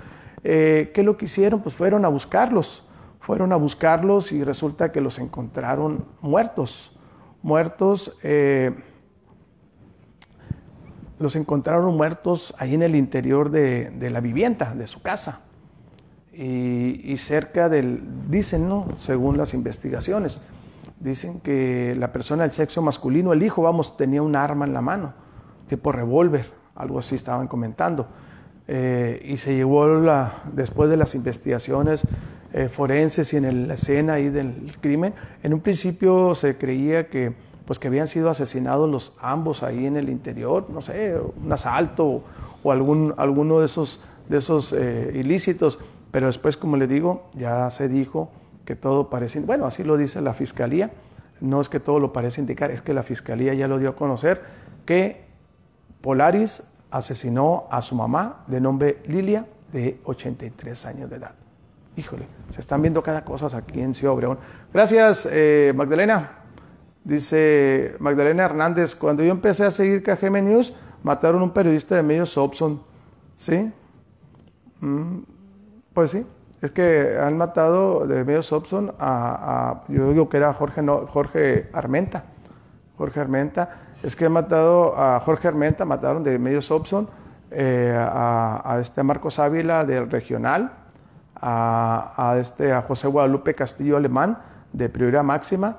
Eh, 0.44 0.92
¿Qué 0.94 1.02
lo 1.02 1.16
que 1.16 1.24
hicieron? 1.24 1.62
Pues 1.62 1.74
fueron 1.74 2.04
a 2.04 2.08
buscarlos, 2.08 2.86
fueron 3.18 3.52
a 3.52 3.56
buscarlos 3.56 4.30
y 4.30 4.44
resulta 4.44 4.92
que 4.92 5.00
los 5.00 5.18
encontraron 5.18 6.04
muertos, 6.20 6.96
muertos, 7.42 8.16
eh, 8.22 8.72
los 11.18 11.36
encontraron 11.36 11.96
muertos 11.96 12.54
ahí 12.58 12.74
en 12.74 12.82
el 12.82 12.96
interior 12.96 13.50
de, 13.50 14.10
la 14.10 14.20
vivienda, 14.20 14.74
de 14.74 14.86
su 14.86 15.02
casa. 15.02 15.40
Y, 16.32 17.00
y 17.04 17.16
cerca 17.16 17.68
del, 17.68 18.02
dicen, 18.30 18.68
¿no? 18.68 18.86
Según 18.96 19.36
las 19.36 19.52
investigaciones, 19.52 20.40
Dicen 21.00 21.40
que 21.40 21.96
la 21.98 22.12
persona 22.12 22.42
del 22.42 22.52
sexo 22.52 22.82
masculino, 22.82 23.32
el 23.32 23.42
hijo, 23.42 23.62
vamos, 23.62 23.96
tenía 23.96 24.20
un 24.20 24.36
arma 24.36 24.66
en 24.66 24.74
la 24.74 24.82
mano, 24.82 25.14
tipo 25.66 25.92
revólver, 25.92 26.52
algo 26.74 26.98
así 26.98 27.14
estaban 27.14 27.48
comentando. 27.48 28.06
eh, 28.68 29.22
y 29.24 29.38
se 29.38 29.54
llevó 29.54 29.86
la, 29.86 30.42
después 30.52 30.90
de 30.90 30.98
las 30.98 31.14
investigaciones 31.14 32.02
eh, 32.52 32.68
forenses 32.68 33.32
y 33.32 33.36
en 33.36 33.68
la 33.68 33.74
escena 33.74 34.14
ahí 34.14 34.28
del 34.28 34.76
crimen, 34.80 35.14
en 35.42 35.54
un 35.54 35.60
principio 35.60 36.34
se 36.34 36.56
creía 36.56 37.08
que 37.08 37.32
pues 37.70 37.78
que 37.78 37.86
habían 37.86 38.08
sido 38.08 38.30
asesinados 38.30 38.90
los 38.90 39.12
ambos 39.20 39.62
ahí 39.62 39.86
en 39.86 39.96
el 39.96 40.08
interior, 40.08 40.66
no 40.70 40.80
sé, 40.80 41.14
un 41.16 41.52
asalto 41.52 42.24
o, 42.64 42.72
algún, 42.72 43.14
alguno 43.16 43.60
de 43.60 43.66
esos, 43.66 44.00
de 44.28 44.38
esos 44.38 44.72
eh, 44.72 45.12
ilícitos, 45.14 45.78
pero 46.10 46.26
después, 46.26 46.56
como 46.56 46.76
le 46.76 46.88
digo, 46.88 47.30
ya 47.34 47.70
se 47.70 47.88
dijo 47.88 48.32
que 48.64 48.74
todo 48.74 49.08
parece, 49.08 49.38
bueno, 49.38 49.66
así 49.66 49.84
lo 49.84 49.96
dice 49.96 50.20
la 50.20 50.34
fiscalía, 50.34 50.90
no 51.40 51.60
es 51.60 51.68
que 51.68 51.78
todo 51.78 52.00
lo 52.00 52.12
parece 52.12 52.40
indicar, 52.40 52.72
es 52.72 52.82
que 52.82 52.92
la 52.92 53.04
fiscalía 53.04 53.54
ya 53.54 53.68
lo 53.68 53.78
dio 53.78 53.90
a 53.90 53.94
conocer, 53.94 54.42
que 54.84 55.24
Polaris 56.00 56.64
asesinó 56.90 57.68
a 57.70 57.82
su 57.82 57.94
mamá 57.94 58.42
de 58.48 58.60
nombre 58.60 58.98
Lilia, 59.06 59.46
de 59.72 60.00
83 60.04 60.86
años 60.86 61.08
de 61.08 61.16
edad. 61.16 61.39
Híjole, 62.00 62.24
se 62.48 62.60
están 62.60 62.80
viendo 62.80 63.02
cada 63.02 63.26
cosa 63.26 63.54
aquí 63.54 63.78
en 63.78 63.92
Ciudad 63.94 64.14
Obregón. 64.14 64.38
Gracias, 64.72 65.28
eh, 65.30 65.74
Magdalena. 65.76 66.30
Dice 67.04 67.94
Magdalena 67.98 68.46
Hernández, 68.46 68.96
cuando 68.96 69.22
yo 69.22 69.30
empecé 69.30 69.66
a 69.66 69.70
seguir 69.70 70.02
KGM 70.02 70.42
News, 70.42 70.72
mataron 71.02 71.42
a 71.42 71.44
un 71.44 71.50
periodista 71.50 71.96
de 71.96 72.02
medios 72.02 72.30
Sobson. 72.30 72.80
¿Sí? 73.36 73.70
Mm, 74.80 75.18
pues 75.92 76.12
sí, 76.12 76.24
es 76.62 76.70
que 76.70 77.18
han 77.20 77.36
matado 77.36 78.06
de 78.06 78.24
medios 78.24 78.46
Sobson 78.46 78.94
a, 78.98 79.82
yo 79.88 80.08
digo 80.08 80.30
que 80.30 80.38
era 80.38 80.54
Jorge, 80.54 80.82
Jorge 81.06 81.68
Armenta. 81.74 82.24
Jorge 82.96 83.20
Armenta. 83.20 83.76
Es 84.02 84.16
que 84.16 84.24
han 84.24 84.32
matado 84.32 84.98
a 84.98 85.20
Jorge 85.20 85.48
Armenta, 85.48 85.84
mataron 85.84 86.24
de 86.24 86.38
medios 86.38 86.64
Sobson 86.64 87.10
eh, 87.50 87.94
a, 87.94 88.78
este 88.80 89.02
Marcos 89.02 89.38
Ávila 89.38 89.84
del 89.84 90.10
regional, 90.10 90.79
a, 91.40 92.36
este, 92.38 92.72
a 92.72 92.82
José 92.82 93.08
Guadalupe 93.08 93.54
Castillo 93.54 93.96
Alemán 93.96 94.38
de 94.72 94.88
Prioridad 94.88 95.24
Máxima 95.24 95.78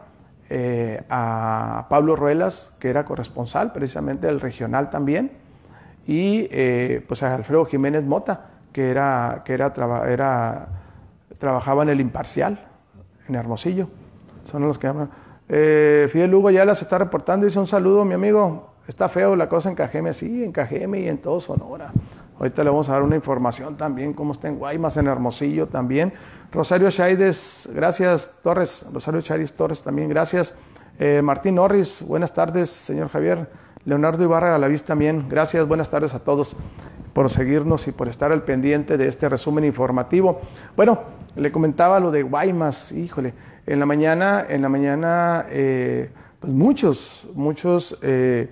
eh, 0.50 1.02
a 1.10 1.86
Pablo 1.90 2.16
Ruelas, 2.16 2.74
que 2.80 2.90
era 2.90 3.06
corresponsal 3.06 3.72
precisamente 3.72 4.28
del 4.28 4.42
regional 4.42 4.90
también, 4.90 5.32
y 6.06 6.48
eh, 6.52 7.06
pues 7.08 7.24
a 7.24 7.34
Alfredo 7.34 7.66
Jiménez 7.66 8.04
Mota, 8.04 8.50
que, 8.74 8.92
era, 8.92 9.44
que 9.46 9.54
era, 9.54 9.74
era, 10.10 10.68
trabajaba 11.38 11.84
en 11.84 11.90
el 11.90 12.02
Imparcial, 12.02 12.60
en 13.30 13.36
Hermosillo. 13.36 13.88
Son 14.44 14.68
los 14.68 14.78
que 14.78 14.88
llaman. 14.88 15.10
Eh, 15.48 16.10
Fidel 16.12 16.32
Lugo 16.32 16.50
ya 16.50 16.66
las 16.66 16.82
está 16.82 16.98
reportando, 16.98 17.46
dice 17.46 17.60
un 17.60 17.68
saludo, 17.68 18.04
mi 18.04 18.16
amigo. 18.16 18.74
Está 18.88 19.08
feo 19.08 19.36
la 19.38 19.48
cosa 19.48 19.70
en 19.70 19.76
Cajeme, 19.76 20.12
sí, 20.12 20.44
en 20.44 20.52
Cajeme 20.52 21.00
y 21.00 21.08
en 21.08 21.20
todo 21.20 21.40
Sonora. 21.40 21.92
Ahorita 22.42 22.64
le 22.64 22.72
vamos 22.72 22.90
a 22.90 22.94
dar 22.94 23.04
una 23.04 23.16
información 23.16 23.78
también, 23.78 24.14
cómo 24.14 24.34
está 24.34 24.48
en 24.48 24.58
Guaymas, 24.58 24.98
en 24.98 25.06
Hermosillo 25.06 25.68
también. 25.68 26.12
Rosario 26.52 26.90
Chaides, 26.90 27.70
gracias 27.72 28.32
Torres. 28.42 28.84
Rosario 28.92 29.22
Chaides 29.22 29.54
Torres 29.54 29.84
también, 29.84 30.10
gracias. 30.10 30.56
Eh, 30.98 31.22
Martín 31.24 31.54
Norris, 31.54 32.02
buenas 32.02 32.34
tardes, 32.34 32.72
señor 32.72 33.10
Javier. 33.10 33.48
Leonardo 33.86 34.24
Ibarra 34.24 34.56
a 34.56 34.58
la 34.58 34.68
vista 34.68 34.88
también, 34.88 35.28
gracias, 35.30 35.68
buenas 35.68 35.92
tardes 35.92 36.16
a 36.16 36.20
todos 36.20 36.56
por 37.14 37.30
seguirnos 37.30 37.88
y 37.88 37.92
por 37.92 38.08
estar 38.08 38.32
al 38.32 38.42
pendiente 38.42 38.98
de 38.98 39.08
este 39.08 39.30
resumen 39.30 39.64
informativo. 39.64 40.42
Bueno, 40.76 41.00
le 41.36 41.52
comentaba 41.52 42.00
lo 42.00 42.10
de 42.10 42.24
Guaymas, 42.24 42.92
híjole, 42.92 43.36
en 43.68 43.80
la 43.80 43.86
mañana, 43.86 44.48
en 44.50 44.64
la 44.64 44.70
mañana, 44.70 45.46
eh, 45.52 46.10
pues 46.40 46.52
muchos, 46.52 47.28
muchos 47.36 47.96
eh, 48.02 48.50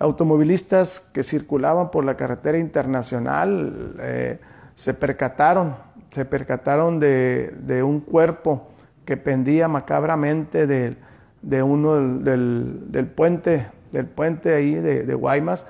automovilistas 0.00 1.00
que 1.12 1.22
circulaban 1.22 1.90
por 1.90 2.04
la 2.04 2.16
carretera 2.16 2.58
internacional 2.58 3.94
eh, 4.00 4.40
se 4.74 4.94
percataron, 4.94 5.76
se 6.10 6.24
percataron 6.24 6.98
de, 6.98 7.82
un 7.84 8.00
cuerpo 8.00 8.68
que 9.04 9.18
pendía 9.18 9.68
macabramente 9.68 10.66
de, 10.66 11.62
uno 11.62 11.96
del, 12.18 13.12
puente, 13.14 13.66
del 13.92 14.06
puente 14.06 14.54
ahí 14.54 14.74
de, 14.74 15.14
Guaymas 15.14 15.66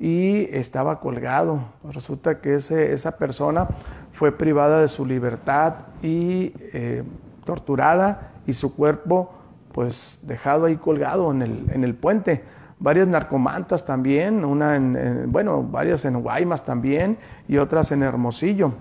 y 0.00 0.48
estaba 0.50 0.98
colgado. 0.98 1.60
Resulta 1.92 2.40
que 2.40 2.56
ese, 2.56 2.92
esa 2.92 3.16
persona 3.16 3.68
fue 4.12 4.32
privada 4.32 4.80
de 4.80 4.88
su 4.88 5.06
libertad 5.06 5.74
y 6.02 6.52
eh, 6.72 7.04
torturada 7.44 8.32
y 8.44 8.54
su 8.54 8.74
cuerpo 8.74 9.32
pues 9.70 10.18
dejado 10.22 10.64
ahí 10.64 10.76
colgado 10.76 11.30
en 11.30 11.42
el, 11.42 11.70
en 11.72 11.84
el 11.84 11.94
puente 11.94 12.42
varias 12.80 13.08
narcomantas 13.08 13.84
también, 13.84 14.44
una 14.44 14.76
en, 14.76 15.30
bueno, 15.30 15.62
varias 15.62 16.04
en 16.04 16.20
Guaymas 16.22 16.64
también 16.64 17.18
y 17.48 17.58
otras 17.58 17.92
en 17.92 18.02
Hermosillo. 18.02 18.72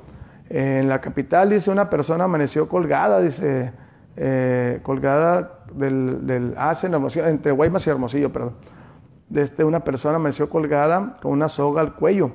En 0.49 0.88
la 0.88 1.01
capital, 1.01 1.49
dice, 1.49 1.71
una 1.71 1.89
persona 1.89 2.25
amaneció 2.25 2.69
colgada, 2.69 3.19
dice, 3.19 3.73
eh, 4.15 4.79
colgada 4.83 5.60
del, 5.73 6.25
del 6.25 6.53
ah, 6.57 6.73
entre 6.81 7.51
Guaymas 7.51 7.86
y 7.88 7.89
Hermosillo, 7.89 8.31
perdón. 8.31 8.53
Desde 9.29 9.65
una 9.65 9.81
persona 9.81 10.15
amaneció 10.15 10.49
colgada 10.49 11.17
con 11.21 11.33
una 11.33 11.49
soga 11.49 11.81
al 11.81 11.95
cuello 11.95 12.31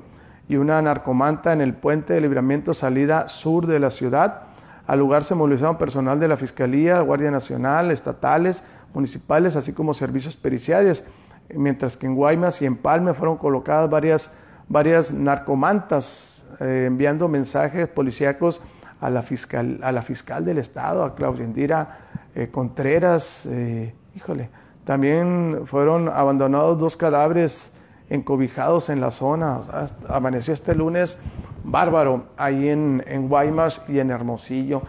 y 0.47 0.57
una 0.57 0.79
narcomanta 0.81 1.53
en 1.53 1.61
el 1.61 1.73
puente 1.73 2.13
de 2.13 2.21
libramiento 2.21 2.73
salida 2.75 3.27
sur 3.27 3.65
de 3.65 3.79
la 3.79 3.89
ciudad. 3.89 4.41
Al 4.85 4.99
lugar 4.99 5.23
se 5.23 5.33
movilizaron 5.33 5.77
personal 5.77 6.19
de 6.19 6.27
la 6.27 6.37
Fiscalía, 6.37 6.99
Guardia 6.99 7.31
Nacional, 7.31 7.89
estatales, 7.89 8.63
municipales, 8.93 9.55
así 9.55 9.73
como 9.73 9.95
servicios 9.95 10.35
periciales 10.35 11.03
mientras 11.49 11.97
que 11.97 12.05
en 12.05 12.15
Guaymas 12.15 12.61
y 12.61 12.65
en 12.65 12.75
Palme 12.75 13.13
fueron 13.13 13.37
colocadas 13.37 13.89
varias, 13.89 14.31
varias 14.67 15.11
narcomantas 15.11 16.45
eh, 16.59 16.85
enviando 16.87 17.27
mensajes 17.27 17.87
policíacos 17.87 18.61
a 19.01 19.09
la 19.09 19.21
fiscal, 19.21 19.79
a 19.83 19.91
la 19.91 20.01
fiscal 20.01 20.45
del 20.45 20.57
estado, 20.57 21.03
a 21.03 21.15
Claudia 21.15 21.43
Indira 21.43 21.99
eh, 22.35 22.49
Contreras, 22.51 23.45
eh, 23.47 23.93
híjole, 24.15 24.49
también 24.85 25.61
fueron 25.65 26.09
abandonados 26.09 26.79
dos 26.79 26.97
cadáveres 26.97 27.71
encobijados 28.09 28.89
en 28.89 29.01
la 29.01 29.11
zona, 29.11 29.61
amaneció 30.09 30.53
este 30.53 30.75
lunes 30.75 31.17
bárbaro 31.63 32.25
ahí 32.37 32.69
en, 32.69 33.03
en 33.07 33.29
Guaymas 33.29 33.81
y 33.87 33.99
en 33.99 34.11
Hermosillo, 34.11 34.83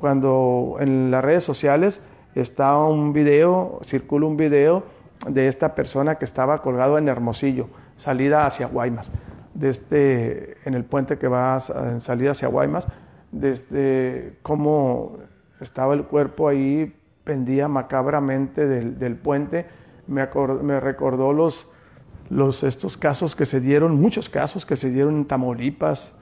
cuando 0.00 0.78
en 0.80 1.12
las 1.12 1.24
redes 1.24 1.44
sociales 1.44 2.02
está 2.34 2.76
un 2.76 3.12
video, 3.12 3.78
circula 3.84 4.26
un 4.26 4.36
video, 4.36 4.82
de 5.26 5.48
esta 5.48 5.74
persona 5.74 6.16
que 6.16 6.24
estaba 6.24 6.62
colgado 6.62 6.98
en 6.98 7.08
Hermosillo, 7.08 7.68
salida 7.96 8.46
hacia 8.46 8.66
Guaymas, 8.66 9.10
desde 9.54 10.56
en 10.64 10.74
el 10.74 10.84
puente 10.84 11.18
que 11.18 11.28
va 11.28 11.58
en 11.90 12.00
salida 12.00 12.32
hacia 12.32 12.48
Guaymas, 12.48 12.86
desde 13.32 14.38
cómo 14.42 15.18
estaba 15.60 15.94
el 15.94 16.04
cuerpo 16.04 16.48
ahí, 16.48 16.94
pendía 17.24 17.68
macabramente 17.68 18.66
del, 18.66 19.16
puente, 19.16 19.66
me, 20.06 20.26
me 20.62 20.80
recordó 20.80 21.32
los, 21.32 21.68
los, 22.30 22.62
estos 22.62 22.96
casos 22.96 23.34
que 23.34 23.44
se 23.44 23.60
dieron, 23.60 24.00
muchos 24.00 24.28
casos 24.28 24.64
que 24.64 24.76
se 24.76 24.90
dieron 24.90 25.16
en 25.16 25.24
Tamaulipas, 25.26 26.14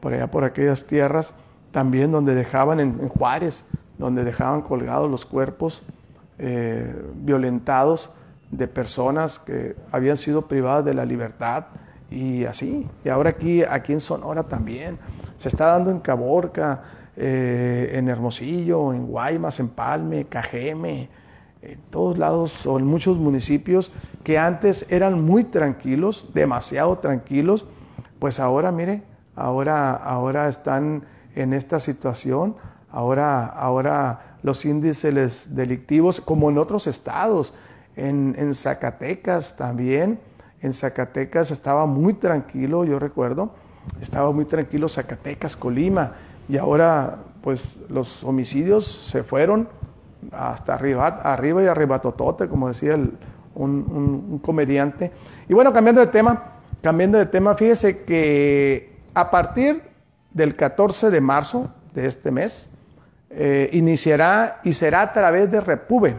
por 0.00 0.14
allá 0.14 0.30
por 0.30 0.44
aquellas 0.44 0.86
tierras, 0.86 1.32
también 1.70 2.10
donde 2.12 2.34
dejaban 2.34 2.80
en 2.80 3.08
Juárez, 3.08 3.64
donde 3.98 4.24
dejaban 4.24 4.62
colgados 4.62 5.10
los 5.10 5.24
cuerpos 5.24 5.82
eh, 6.38 6.94
violentados 7.14 8.14
de 8.50 8.68
personas 8.68 9.38
que 9.38 9.76
habían 9.90 10.16
sido 10.16 10.42
privadas 10.42 10.84
de 10.84 10.94
la 10.94 11.04
libertad 11.04 11.64
y 12.10 12.44
así. 12.44 12.86
Y 13.04 13.08
ahora 13.08 13.30
aquí, 13.30 13.62
aquí 13.62 13.92
en 13.92 14.00
Sonora 14.00 14.44
también. 14.44 14.98
Se 15.36 15.48
está 15.48 15.66
dando 15.66 15.90
en 15.90 16.00
Caborca, 16.00 16.82
eh, 17.16 17.92
en 17.94 18.08
Hermosillo, 18.08 18.92
en 18.92 19.06
Guaymas, 19.06 19.58
en 19.60 19.68
Palme, 19.68 20.26
Cajeme, 20.26 21.08
en 21.62 21.78
todos 21.90 22.18
lados 22.18 22.66
o 22.66 22.78
en 22.78 22.86
muchos 22.86 23.16
municipios 23.16 23.90
que 24.22 24.38
antes 24.38 24.86
eran 24.90 25.22
muy 25.22 25.44
tranquilos, 25.44 26.28
demasiado 26.34 26.98
tranquilos, 26.98 27.66
pues 28.18 28.40
ahora, 28.40 28.72
mire, 28.72 29.02
ahora, 29.34 29.94
ahora 29.94 30.48
están 30.48 31.04
en 31.34 31.52
esta 31.52 31.80
situación, 31.80 32.56
ahora, 32.90 33.46
ahora 33.46 34.25
los 34.46 34.64
índices 34.64 35.48
delictivos, 35.56 36.20
como 36.20 36.48
en 36.48 36.58
otros 36.58 36.86
estados. 36.86 37.52
En, 37.96 38.54
Zacatecas 38.54 39.56
también, 39.56 40.20
en 40.62 40.72
Zacatecas 40.72 41.50
estaba 41.50 41.84
muy 41.84 42.14
tranquilo, 42.14 42.84
yo 42.84 43.00
recuerdo, 43.00 43.50
estaba 44.00 44.30
muy 44.30 44.44
tranquilo 44.44 44.88
Zacatecas, 44.88 45.56
Colima, 45.56 46.12
y 46.48 46.58
ahora 46.58 47.16
pues 47.42 47.76
los 47.88 48.22
homicidios 48.22 48.86
se 48.86 49.24
fueron 49.24 49.68
hasta 50.30 50.74
arriba, 50.74 51.08
arriba 51.24 51.64
y 51.64 52.48
como 52.48 52.68
decía 52.68 52.94
un, 52.94 53.10
un, 53.56 54.38
comediante. 54.38 55.10
Y 55.48 55.54
bueno, 55.54 55.72
cambiando 55.72 56.00
de 56.02 56.06
tema, 56.06 56.52
cambiando 56.82 57.18
de 57.18 57.26
tema, 57.26 57.54
fíjese 57.54 58.04
que 58.04 58.96
a 59.12 59.28
partir 59.28 59.82
del 60.32 60.54
14 60.54 61.10
de 61.10 61.20
marzo 61.20 61.68
de 61.94 62.06
este 62.06 62.30
mes, 62.30 62.70
eh, 63.30 63.70
iniciará 63.72 64.60
y 64.64 64.72
será 64.72 65.02
a 65.02 65.12
través 65.12 65.50
de 65.50 65.60
Repube. 65.60 66.14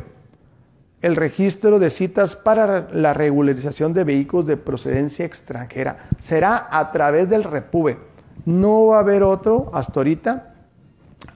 el 1.01 1.15
registro 1.15 1.77
de 1.77 1.89
citas 1.89 2.35
para 2.35 2.87
la 2.91 3.13
regularización 3.13 3.93
de 3.93 4.03
vehículos 4.03 4.47
de 4.47 4.57
procedencia 4.57 5.25
extranjera. 5.25 6.09
Será 6.19 6.67
a 6.71 6.91
través 6.91 7.29
del 7.29 7.43
Repube. 7.43 7.97
No 8.45 8.87
va 8.87 8.97
a 8.97 8.99
haber 9.01 9.23
otro 9.23 9.69
hasta 9.73 9.99
ahorita, 9.99 10.53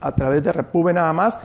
a 0.00 0.14
través 0.14 0.42
de 0.42 0.52
Repube 0.52 0.92
nada 0.92 1.12
más. 1.12 1.38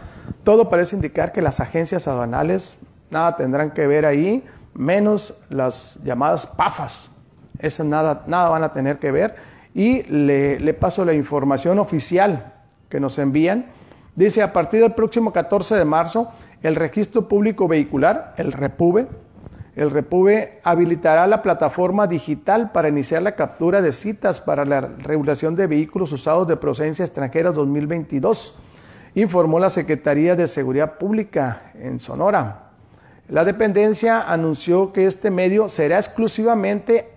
Todo 0.43 0.67
parece 0.69 0.95
indicar 0.95 1.31
que 1.31 1.41
las 1.41 1.59
agencias 1.59 2.07
aduanales 2.07 2.79
nada 3.11 3.35
tendrán 3.35 3.71
que 3.71 3.85
ver 3.85 4.05
ahí, 4.05 4.43
menos 4.73 5.33
las 5.49 5.99
llamadas 6.03 6.47
PAFAS. 6.47 7.11
Esas 7.59 7.85
nada, 7.85 8.23
nada 8.27 8.49
van 8.49 8.63
a 8.63 8.73
tener 8.73 8.97
que 8.97 9.11
ver. 9.11 9.35
Y 9.73 10.03
le, 10.03 10.59
le 10.59 10.73
paso 10.73 11.05
la 11.05 11.13
información 11.13 11.79
oficial 11.79 12.53
que 12.89 12.99
nos 12.99 13.19
envían. 13.19 13.67
Dice, 14.17 14.41
a 14.41 14.51
partir 14.51 14.81
del 14.81 14.93
próximo 14.93 15.31
14 15.31 15.75
de 15.75 15.85
marzo, 15.85 16.31
el 16.63 16.75
registro 16.75 17.27
público 17.27 17.67
vehicular, 17.67 18.33
el 18.37 18.51
REPUBE, 18.51 19.05
el 19.75 19.91
REPUBE 19.91 20.59
habilitará 20.63 21.27
la 21.27 21.43
plataforma 21.43 22.07
digital 22.07 22.71
para 22.71 22.89
iniciar 22.89 23.21
la 23.21 23.35
captura 23.35 23.79
de 23.79 23.93
citas 23.93 24.41
para 24.41 24.65
la 24.65 24.81
regulación 24.81 25.55
de 25.55 25.67
vehículos 25.67 26.11
usados 26.13 26.47
de 26.47 26.57
procedencia 26.57 27.05
extranjera 27.05 27.51
2022, 27.51 28.55
informó 29.13 29.59
la 29.59 29.69
Secretaría 29.69 30.35
de 30.35 30.47
Seguridad 30.47 30.97
Pública 30.97 31.73
en 31.75 31.99
Sonora. 31.99 32.71
La 33.29 33.45
dependencia 33.45 34.21
anunció 34.21 34.93
que 34.93 35.05
este 35.05 35.29
medio 35.29 35.69
será 35.69 35.97
exclusivamente, 35.97 37.07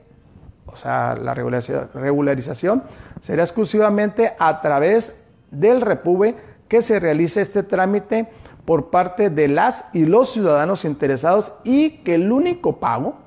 o 0.67 0.77
sea, 0.77 1.17
la 1.17 1.33
regularización 1.33 2.83
será 3.23 3.43
exclusivamente 3.43 4.35
a 4.39 4.61
través 4.61 5.17
del 5.51 5.81
REPUBE 5.81 6.50
que 6.71 6.81
se 6.83 7.01
realice 7.01 7.41
este 7.41 7.65
trámite 7.65 8.29
por 8.65 8.91
parte 8.91 9.29
de 9.29 9.49
las 9.49 9.85
y 9.93 10.07
los 10.07 10.31
ciudadanos 10.31 10.85
interesados 10.85 11.53
y 11.65 11.99
que 12.05 12.15
el 12.15 12.31
único 12.31 12.79
pago 12.79 13.19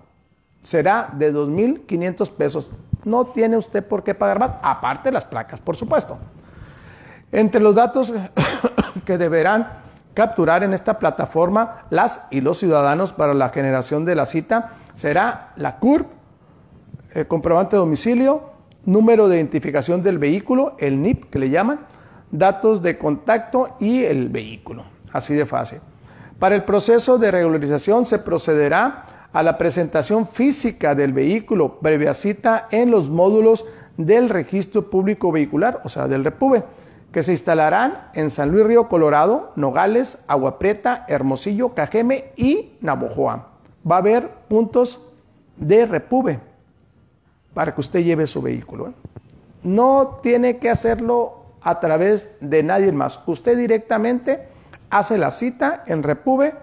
será 0.64 1.10
de 1.12 1.34
2.500 1.34 2.32
pesos. 2.32 2.72
No 3.04 3.26
tiene 3.26 3.58
usted 3.58 3.86
por 3.86 4.02
qué 4.02 4.16
pagar 4.16 4.40
más, 4.40 4.54
aparte 4.64 5.12
las 5.12 5.26
placas, 5.26 5.60
por 5.60 5.76
supuesto. 5.76 6.18
Entre 7.34 7.60
los 7.60 7.76
datos 7.76 8.14
que 9.06 9.18
deberán 9.18 9.68
capturar 10.14 10.64
en 10.64 10.74
esta 10.74 10.98
plataforma 10.98 11.84
las 11.90 12.22
y 12.32 12.40
los 12.40 12.60
ciudadanos 12.60 13.12
para 13.12 13.34
la 13.34 13.50
generación 13.50 14.06
de 14.06 14.16
la 14.16 14.26
cita 14.26 14.76
será 14.94 15.52
la 15.58 15.80
CURP, 15.80 16.08
el 17.12 17.28
comprobante 17.28 17.76
de 17.76 17.82
domicilio, 17.82 18.52
número 18.86 19.28
de 19.28 19.36
identificación 19.36 20.02
del 20.02 20.18
vehículo, 20.18 20.78
el 20.80 21.02
NIP 21.02 21.30
que 21.30 21.40
le 21.40 21.50
llaman, 21.50 21.82
datos 22.34 22.82
de 22.82 22.98
contacto 22.98 23.78
y 23.80 24.04
el 24.04 24.28
vehículo. 24.28 24.84
Así 25.13 25.36
de 25.36 25.46
fácil. 25.46 25.80
Para 26.39 26.56
el 26.56 26.63
proceso 26.63 27.17
de 27.17 27.32
regularización 27.32 28.06
se 28.06 28.19
procederá 28.19 29.06
a 29.32 29.43
la 29.43 29.58
presentación 29.58 30.28
física 30.28 30.96
del 30.96 31.13
vehículo 31.13 31.80
previa 31.80 32.13
cita 32.13 32.67
en 32.72 32.91
los 32.91 33.10
módulos 33.10 33.65
del 33.98 34.30
registro 34.30 34.89
público 34.89 35.32
vehicular, 35.32 35.82
o 35.84 35.89
sea, 35.89 36.08
del 36.08 36.24
REPUBE, 36.24 36.63
que 37.12 37.22
se 37.22 37.32
instalarán 37.32 38.10
en 38.15 38.32
San 38.32 38.52
Luis 38.52 38.65
Río 38.65 38.88
Colorado, 38.88 39.52
Nogales, 39.56 40.17
Agua 40.28 40.58
Prieta, 40.58 41.06
Hermosillo, 41.08 41.69
Cajeme 41.69 42.32
y 42.36 42.72
Navojoa. 42.82 43.50
Va 43.89 43.96
a 43.96 44.00
haber 44.00 44.30
puntos 44.48 45.00
de 45.56 45.86
REPUBE 45.86 46.39
para 47.54 47.76
que 47.76 47.82
usted 47.82 48.04
lleve 48.04 48.26
su 48.26 48.41
vehículo. 48.41 48.89
¿eh? 48.89 48.93
No 49.62 50.19
tiene 50.24 50.58
que 50.58 50.72
hacerlo 50.72 51.43
a 51.63 51.80
través 51.80 52.30
de 52.39 52.63
nadie 52.63 52.91
más. 52.91 53.19
Usted 53.26 53.58
directamente 53.58 54.47
hace 54.89 55.17
la 55.17 55.32
cita 55.32 55.84
en 55.88 56.04
Repube 56.04 56.54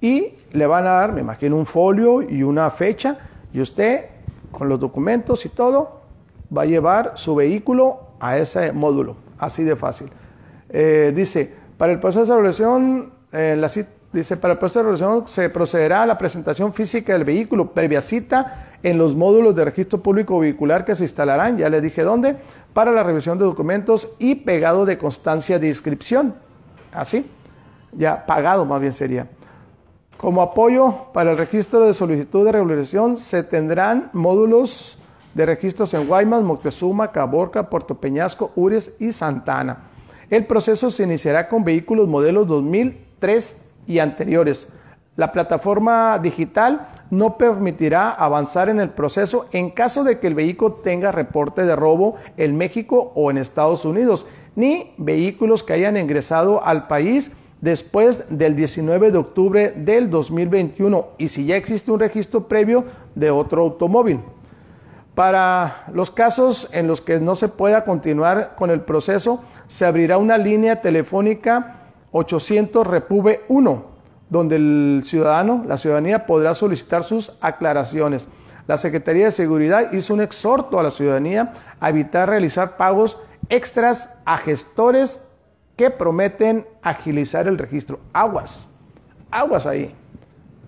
y 0.00 0.34
le 0.52 0.66
van 0.66 0.86
a 0.86 0.90
dar, 0.90 1.12
me 1.12 1.20
imagino, 1.20 1.56
un 1.56 1.66
folio 1.66 2.22
y 2.22 2.42
una 2.42 2.70
fecha 2.70 3.18
y 3.52 3.60
usted 3.60 4.06
con 4.50 4.68
los 4.68 4.78
documentos 4.78 5.44
y 5.46 5.48
todo 5.48 6.00
va 6.56 6.62
a 6.62 6.66
llevar 6.66 7.12
su 7.14 7.34
vehículo 7.34 8.00
a 8.20 8.36
ese 8.38 8.72
módulo, 8.72 9.16
así 9.38 9.64
de 9.64 9.76
fácil. 9.76 10.10
Eh, 10.70 11.12
dice, 11.14 11.52
para 11.76 11.92
el 11.92 12.00
proceso 12.00 12.24
de 12.24 12.32
regulación, 12.32 13.12
eh, 13.32 13.56
la 13.58 13.70
dice, 14.12 14.36
para 14.36 14.52
el 14.52 14.58
proceso 14.58 14.80
de 14.80 14.82
regulación 14.84 15.28
se 15.28 15.48
procederá 15.50 16.02
a 16.02 16.06
la 16.06 16.18
presentación 16.18 16.72
física 16.72 17.12
del 17.12 17.24
vehículo 17.24 17.72
previa 17.72 18.00
cita 18.00 18.68
en 18.82 18.98
los 18.98 19.16
módulos 19.16 19.54
de 19.54 19.64
registro 19.64 20.00
público 20.00 20.38
vehicular 20.38 20.84
que 20.84 20.94
se 20.94 21.04
instalarán, 21.04 21.58
ya 21.58 21.68
le 21.68 21.80
dije 21.80 22.02
dónde, 22.02 22.36
para 22.72 22.92
la 22.92 23.02
revisión 23.02 23.38
de 23.38 23.44
documentos 23.44 24.08
y 24.18 24.36
pegado 24.36 24.86
de 24.86 24.98
constancia 24.98 25.58
de 25.58 25.68
inscripción. 25.68 26.34
Así 26.92 27.26
ya 27.92 28.26
pagado 28.26 28.64
más 28.64 28.80
bien 28.80 28.92
sería. 28.92 29.28
Como 30.16 30.42
apoyo 30.42 31.12
para 31.12 31.32
el 31.32 31.38
registro 31.38 31.86
de 31.86 31.94
solicitud 31.94 32.44
de 32.44 32.52
regularización 32.52 33.16
se 33.16 33.42
tendrán 33.42 34.10
módulos 34.12 34.98
de 35.34 35.46
registros 35.46 35.94
en 35.94 36.08
Guaymas, 36.08 36.42
Moctezuma, 36.42 37.12
Caborca, 37.12 37.70
Puerto 37.70 37.94
Peñasco, 37.94 38.50
Ures 38.56 38.92
y 38.98 39.12
Santana. 39.12 39.84
El 40.28 40.46
proceso 40.46 40.90
se 40.90 41.04
iniciará 41.04 41.48
con 41.48 41.62
vehículos 41.62 42.08
modelos 42.08 42.48
2003 42.48 43.56
y 43.86 44.00
anteriores. 44.00 44.68
La 45.16 45.30
plataforma 45.30 46.18
digital 46.18 46.88
no 47.10 47.38
permitirá 47.38 48.10
avanzar 48.10 48.68
en 48.68 48.80
el 48.80 48.90
proceso 48.90 49.46
en 49.52 49.70
caso 49.70 50.04
de 50.04 50.18
que 50.18 50.26
el 50.26 50.34
vehículo 50.34 50.74
tenga 50.74 51.12
reporte 51.12 51.62
de 51.64 51.76
robo 51.76 52.16
en 52.36 52.56
México 52.56 53.12
o 53.14 53.30
en 53.30 53.38
Estados 53.38 53.84
Unidos, 53.84 54.26
ni 54.56 54.92
vehículos 54.98 55.62
que 55.62 55.72
hayan 55.72 55.96
ingresado 55.96 56.64
al 56.64 56.86
país 56.86 57.32
después 57.60 58.24
del 58.28 58.54
19 58.56 59.10
de 59.10 59.18
octubre 59.18 59.72
del 59.76 60.10
2021 60.10 61.08
y 61.18 61.28
si 61.28 61.44
ya 61.46 61.56
existe 61.56 61.90
un 61.90 62.00
registro 62.00 62.46
previo 62.46 62.84
de 63.14 63.30
otro 63.30 63.62
automóvil. 63.62 64.20
Para 65.14 65.84
los 65.92 66.12
casos 66.12 66.68
en 66.72 66.86
los 66.86 67.00
que 67.00 67.18
no 67.18 67.34
se 67.34 67.48
pueda 67.48 67.84
continuar 67.84 68.54
con 68.56 68.70
el 68.70 68.82
proceso, 68.82 69.42
se 69.66 69.84
abrirá 69.84 70.16
una 70.16 70.38
línea 70.38 70.80
telefónica 70.80 71.88
800 72.12 72.86
Repube 72.86 73.42
1, 73.48 73.84
donde 74.30 74.56
el 74.56 75.02
ciudadano, 75.04 75.64
la 75.66 75.78
ciudadanía 75.78 76.26
podrá 76.26 76.54
solicitar 76.54 77.04
sus 77.04 77.32
aclaraciones. 77.40 78.28
La 78.66 78.76
Secretaría 78.76 79.26
de 79.26 79.30
Seguridad 79.30 79.92
hizo 79.92 80.12
un 80.12 80.20
exhorto 80.20 80.78
a 80.78 80.82
la 80.82 80.90
ciudadanía 80.90 81.54
a 81.80 81.88
evitar 81.88 82.28
realizar 82.28 82.76
pagos 82.76 83.18
extras 83.48 84.10
a 84.26 84.36
gestores 84.36 85.20
que 85.76 85.90
prometen 85.90 86.66
agilizar 86.82 87.48
el 87.48 87.56
registro. 87.56 88.00
Aguas, 88.12 88.68
aguas 89.30 89.64
ahí. 89.64 89.94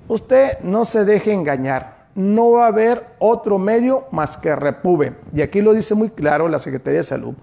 Usted 0.09 0.61
no 0.61 0.85
se 0.85 1.05
deje 1.05 1.33
engañar. 1.33 2.09
No 2.15 2.53
va 2.53 2.65
a 2.65 2.69
haber 2.69 3.07
otro 3.19 3.59
medio 3.59 4.07
más 4.11 4.37
que 4.37 4.57
Repube. 4.57 5.15
Y 5.35 5.43
aquí 5.43 5.61
lo 5.61 5.73
dice 5.73 5.95
muy 5.95 6.11
claro 6.11 6.49
la 6.49 6.59
Secretaría 6.59 7.01
de 7.01 7.05
Salud. 7.05 7.35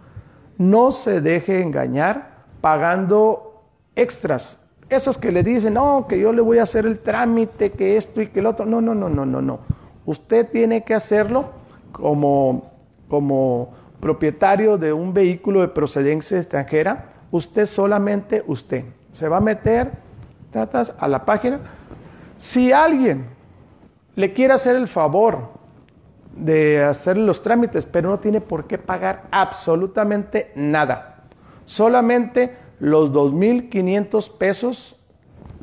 No 0.58 0.92
se 0.92 1.22
deje 1.22 1.62
engañar 1.62 2.46
pagando 2.62 3.64
extras. 3.96 4.58
Esos 4.90 5.18
que 5.18 5.32
le 5.32 5.44
dicen, 5.44 5.74
no, 5.74 6.06
que 6.08 6.20
yo 6.20 6.32
le 6.32 6.42
voy 6.42 6.60
a 6.60 6.64
hacer 6.64 6.86
el 6.86 7.00
trámite, 7.00 7.72
que 7.72 7.98
esto 7.98 8.22
y 8.22 8.28
que 8.28 8.40
el 8.40 8.46
otro. 8.46 8.66
No, 8.66 8.82
no, 8.82 8.96
no, 8.96 9.10
no, 9.10 9.26
no, 9.26 9.42
no. 9.42 9.60
Usted 10.06 10.50
tiene 10.50 10.84
que 10.84 10.94
hacerlo 10.94 11.50
como, 11.92 12.72
como 13.10 13.74
propietario 14.00 14.78
de 14.78 14.94
un 14.94 15.14
vehículo 15.14 15.62
de 15.62 15.68
procedencia 15.68 16.38
extranjera 16.38 17.14
usted 17.32 17.66
solamente 17.66 18.44
usted. 18.48 18.86
Se 19.12 19.28
va 19.28 19.38
a 19.38 19.42
meter 19.42 19.92
tratas, 20.52 20.94
a 21.00 21.08
la 21.08 21.26
página. 21.26 21.60
Si 22.38 22.72
alguien 22.72 23.26
le 24.16 24.34
quiere 24.34 24.54
hacer 24.54 24.76
el 24.76 24.88
favor 24.88 25.58
de 26.36 26.84
hacer 26.84 27.18
los 27.18 27.42
trámites, 27.42 27.86
pero 27.86 28.10
no 28.10 28.20
tiene 28.20 28.42
por 28.42 28.66
qué 28.66 28.78
pagar 28.78 29.24
absolutamente 29.32 30.52
nada. 30.56 31.24
Solamente 31.66 32.56
los 32.80 33.12
2.500 33.12 34.38
pesos, 34.38 34.96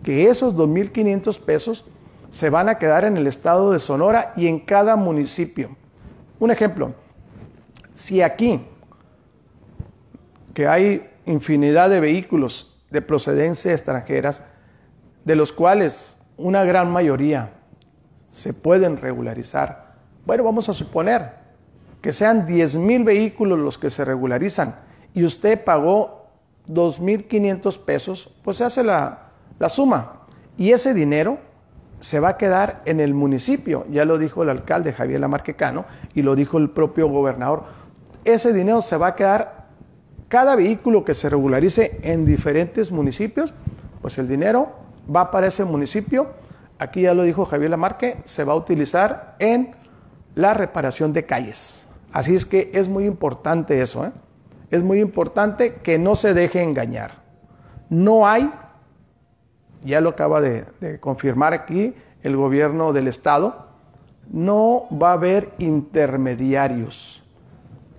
que 0.02 0.28
esos 0.28 0.54
2.500 0.54 1.38
pesos 1.40 1.84
se 2.30 2.50
van 2.50 2.68
a 2.68 2.78
quedar 2.78 3.04
en 3.04 3.16
el 3.16 3.26
estado 3.26 3.70
de 3.70 3.78
Sonora 3.78 4.32
y 4.36 4.48
en 4.48 4.60
cada 4.60 4.96
municipio. 4.96 5.76
Un 6.40 6.50
ejemplo, 6.50 6.94
si 7.94 8.22
aquí, 8.22 8.60
que 10.52 10.66
hay 10.66 11.08
infinidad 11.26 11.90
de 11.90 12.00
vehículos 12.00 12.76
de 12.90 13.02
procedencia 13.02 13.72
extranjeras, 13.72 14.42
de 15.24 15.36
los 15.36 15.52
cuales 15.52 16.16
una 16.36 16.64
gran 16.64 16.90
mayoría 16.90 17.52
se 18.30 18.52
pueden 18.52 18.96
regularizar. 18.96 19.94
Bueno, 20.26 20.44
vamos 20.44 20.68
a 20.68 20.72
suponer 20.74 21.44
que 22.02 22.12
sean 22.12 22.46
10 22.46 22.76
mil 22.76 23.04
vehículos 23.04 23.58
los 23.58 23.78
que 23.78 23.90
se 23.90 24.04
regularizan 24.04 24.76
y 25.14 25.24
usted 25.24 25.62
pagó 25.64 26.23
2.500 26.68 27.78
pesos, 27.80 28.34
pues 28.42 28.58
se 28.58 28.64
hace 28.64 28.82
la, 28.82 29.30
la 29.58 29.68
suma. 29.68 30.20
Y 30.56 30.72
ese 30.72 30.94
dinero 30.94 31.38
se 32.00 32.20
va 32.20 32.30
a 32.30 32.36
quedar 32.36 32.82
en 32.84 33.00
el 33.00 33.14
municipio, 33.14 33.86
ya 33.90 34.04
lo 34.04 34.18
dijo 34.18 34.42
el 34.42 34.50
alcalde 34.50 34.92
Javier 34.92 35.20
Lamarquecano 35.20 35.84
y 36.14 36.22
lo 36.22 36.34
dijo 36.36 36.58
el 36.58 36.70
propio 36.70 37.08
gobernador. 37.08 37.64
Ese 38.24 38.52
dinero 38.52 38.82
se 38.82 38.96
va 38.96 39.08
a 39.08 39.14
quedar 39.14 39.64
cada 40.28 40.56
vehículo 40.56 41.04
que 41.04 41.14
se 41.14 41.28
regularice 41.28 41.98
en 42.02 42.26
diferentes 42.26 42.90
municipios, 42.90 43.54
pues 44.02 44.18
el 44.18 44.28
dinero 44.28 44.72
va 45.14 45.30
para 45.30 45.46
ese 45.46 45.64
municipio 45.64 46.28
aquí 46.78 47.02
ya 47.02 47.14
lo 47.14 47.22
dijo 47.22 47.44
Javier 47.44 47.70
Lamarque, 47.70 48.18
se 48.24 48.44
va 48.44 48.52
a 48.52 48.56
utilizar 48.56 49.36
en 49.38 49.74
la 50.34 50.54
reparación 50.54 51.12
de 51.12 51.24
calles. 51.24 51.86
Así 52.12 52.34
es 52.34 52.44
que 52.44 52.70
es 52.74 52.88
muy 52.88 53.06
importante 53.06 53.80
eso, 53.80 54.04
¿eh? 54.04 54.12
Es 54.74 54.82
muy 54.82 55.00
importante 55.00 55.74
que 55.74 56.00
no 56.00 56.16
se 56.16 56.34
deje 56.34 56.60
engañar. 56.60 57.22
No 57.88 58.26
hay, 58.26 58.50
ya 59.82 60.00
lo 60.00 60.10
acaba 60.10 60.40
de, 60.40 60.64
confirmar 60.98 61.54
aquí 61.54 61.94
el 62.24 62.36
gobierno 62.36 62.92
del 62.92 63.06
estado, 63.06 63.68
no 64.32 64.86
va 64.90 65.10
a 65.10 65.12
haber 65.12 65.50
intermediarios. 65.58 67.22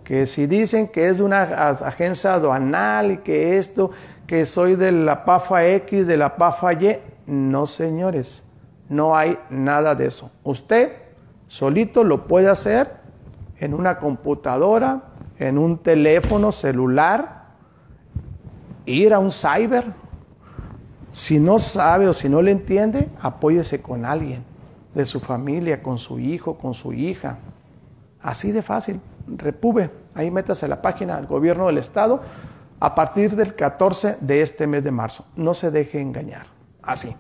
Que 0.03 0.27
si 0.27 0.47
dicen 0.47 0.89
que 0.89 1.07
es 1.07 1.19
de 1.19 1.23
una 1.23 1.43
agencia 1.43 2.33
aduanal 2.33 3.11
y 3.11 3.17
que 3.19 3.57
esto, 3.57 3.91
que 4.27 4.45
soy 4.45 4.75
de 4.75 4.91
la 4.91 5.23
PAFA 5.23 5.65
X, 5.67 6.07
de 6.07 6.17
la 6.17 6.35
PAFA 6.35 6.73
Y, 6.73 6.99
no 7.25 7.67
señores, 7.67 8.43
no 8.89 9.15
hay 9.15 9.39
nada 9.49 9.95
de 9.95 10.07
eso. 10.07 10.29
Usted 10.43 10.91
solito 11.47 12.03
lo 12.03 12.27
puede 12.27 12.49
hacer 12.49 12.91
en 13.59 13.73
una 13.73 13.97
computadora, 13.97 15.14
en 15.39 15.57
un 15.57 15.77
teléfono 15.77 16.51
celular, 16.51 17.45
ir 18.85 19.13
a 19.13 19.19
un 19.19 19.31
cyber. 19.31 19.85
Si 21.11 21.39
no 21.39 21.59
sabe 21.59 22.07
o 22.07 22.13
si 22.13 22.27
no 22.29 22.41
le 22.41 22.51
entiende, 22.51 23.09
apóyese 23.21 23.81
con 23.81 24.05
alguien 24.05 24.43
de 24.93 25.05
su 25.05 25.19
familia, 25.19 25.81
con 25.81 25.97
su 25.97 26.19
hijo, 26.19 26.57
con 26.57 26.73
su 26.73 26.93
hija. 26.93 27.37
Así 28.21 28.51
de 28.51 28.61
fácil. 28.61 28.99
Repube, 29.27 29.89
ahí 30.13 30.29
métase 30.31 30.67
la 30.67 30.81
página 30.81 31.15
del 31.15 31.25
gobierno 31.25 31.67
del 31.67 31.77
estado 31.77 32.21
a 32.79 32.93
partir 32.93 33.35
del 33.35 33.55
14 33.55 34.17
de 34.19 34.41
este 34.41 34.67
mes 34.67 34.83
de 34.83 34.91
marzo. 34.91 35.25
No 35.35 35.53
se 35.53 35.71
deje 35.71 35.99
engañar. 35.99 36.47
Así. 36.81 37.15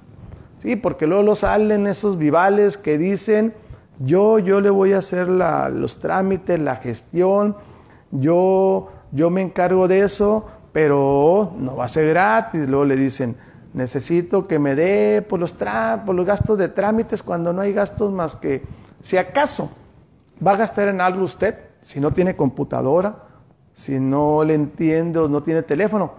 Sí, 0.59 0.75
porque 0.75 1.07
luego 1.07 1.35
salen 1.35 1.87
esos 1.87 2.17
vivales 2.17 2.77
que 2.77 2.97
dicen, 2.97 3.53
yo, 3.99 4.39
yo 4.39 4.61
le 4.61 4.69
voy 4.69 4.93
a 4.93 4.99
hacer 4.99 5.27
los 5.27 5.99
trámites, 5.99 6.59
la 6.59 6.77
gestión, 6.77 7.55
yo, 8.19 8.89
yo 9.11 9.29
me 9.29 9.41
encargo 9.41 9.87
de 9.87 9.99
eso, 10.01 10.45
pero 10.71 11.53
no 11.57 11.75
va 11.75 11.85
a 11.85 11.87
ser 11.87 12.07
gratis. 12.09 12.67
Luego 12.67 12.85
le 12.85 12.95
dicen, 12.95 13.35
necesito 13.73 14.47
que 14.47 14.59
me 14.59 14.75
dé 14.75 15.21
por 15.21 15.39
los, 15.39 15.53
por 15.53 16.15
los 16.15 16.25
gastos 16.25 16.57
de 16.57 16.69
trámites 16.69 17.23
cuando 17.23 17.53
no 17.53 17.61
hay 17.61 17.73
gastos 17.73 18.11
más 18.11 18.35
que, 18.35 18.63
si 19.01 19.17
acaso 19.17 19.69
va 20.45 20.53
a 20.53 20.57
gastar 20.57 20.87
en 20.87 21.01
algo 21.01 21.23
usted, 21.23 21.55
si 21.81 21.99
no 21.99 22.11
tiene 22.11 22.35
computadora, 22.35 23.15
si 23.73 23.99
no 23.99 24.43
le 24.43 24.53
entiende 24.53 25.19
o 25.19 25.27
no 25.27 25.43
tiene 25.43 25.61
teléfono, 25.61 26.13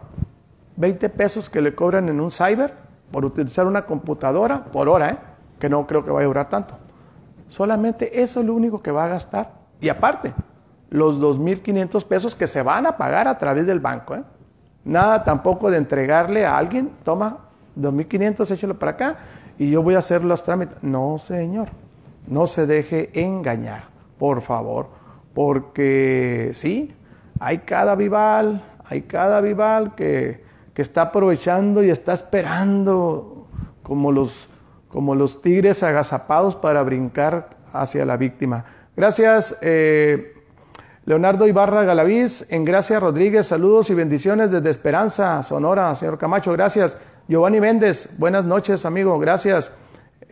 20 0.76 1.08
pesos 1.08 1.48
que 1.48 1.60
le 1.60 1.74
cobran 1.74 2.08
en 2.08 2.20
un 2.20 2.30
cyber 2.30 2.74
por 3.10 3.24
utilizar 3.24 3.66
una 3.66 3.86
computadora 3.86 4.64
por 4.64 4.88
hora, 4.88 5.10
¿eh? 5.10 5.18
que 5.58 5.68
no 5.68 5.86
creo 5.86 6.04
que 6.04 6.10
vaya 6.10 6.24
a 6.24 6.28
durar 6.28 6.48
tanto. 6.48 6.74
Solamente 7.48 8.22
eso 8.22 8.40
es 8.40 8.46
lo 8.46 8.54
único 8.54 8.82
que 8.82 8.90
va 8.90 9.06
a 9.06 9.08
gastar. 9.08 9.52
Y 9.80 9.88
aparte, 9.88 10.34
los 10.90 11.20
2.500 11.20 12.04
pesos 12.04 12.34
que 12.34 12.46
se 12.46 12.62
van 12.62 12.86
a 12.86 12.96
pagar 12.96 13.28
a 13.28 13.38
través 13.38 13.66
del 13.66 13.80
banco. 13.80 14.14
¿eh? 14.14 14.22
Nada 14.84 15.24
tampoco 15.24 15.70
de 15.70 15.78
entregarle 15.78 16.46
a 16.46 16.56
alguien, 16.56 16.90
toma 17.04 17.38
2.500, 17.78 18.50
échalo 18.50 18.78
para 18.78 18.92
acá 18.92 19.16
y 19.58 19.70
yo 19.70 19.82
voy 19.82 19.94
a 19.94 19.98
hacer 19.98 20.24
los 20.24 20.44
trámites. 20.44 20.76
No, 20.82 21.18
señor, 21.18 21.68
no 22.26 22.46
se 22.46 22.66
deje 22.66 23.10
engañar, 23.14 23.84
por 24.18 24.42
favor, 24.42 24.88
porque 25.34 26.50
sí, 26.54 26.94
hay 27.40 27.58
cada 27.58 27.94
vival, 27.94 28.62
hay 28.84 29.02
cada 29.02 29.40
vival 29.40 29.94
que, 29.94 30.44
que 30.72 30.82
está 30.82 31.02
aprovechando 31.02 31.82
y 31.82 31.90
está 31.90 32.12
esperando 32.12 33.46
como 33.82 34.12
los, 34.12 34.48
como 34.88 35.14
los 35.14 35.42
tigres 35.42 35.82
agazapados 35.82 36.56
para 36.56 36.82
brincar 36.82 37.50
hacia 37.72 38.04
la 38.04 38.16
víctima. 38.16 38.64
Gracias, 38.96 39.56
eh, 39.60 40.35
Leonardo 41.06 41.46
Ibarra 41.46 41.84
Galaviz, 41.84 42.44
en 42.50 42.64
Gracia 42.64 42.98
Rodríguez, 42.98 43.46
saludos 43.46 43.90
y 43.90 43.94
bendiciones 43.94 44.50
desde 44.50 44.70
Esperanza, 44.70 45.40
Sonora, 45.44 45.94
señor 45.94 46.18
Camacho, 46.18 46.50
gracias. 46.50 46.96
Giovanni 47.28 47.60
Méndez, 47.60 48.08
buenas 48.18 48.44
noches, 48.44 48.84
amigo, 48.84 49.16
gracias. 49.20 49.70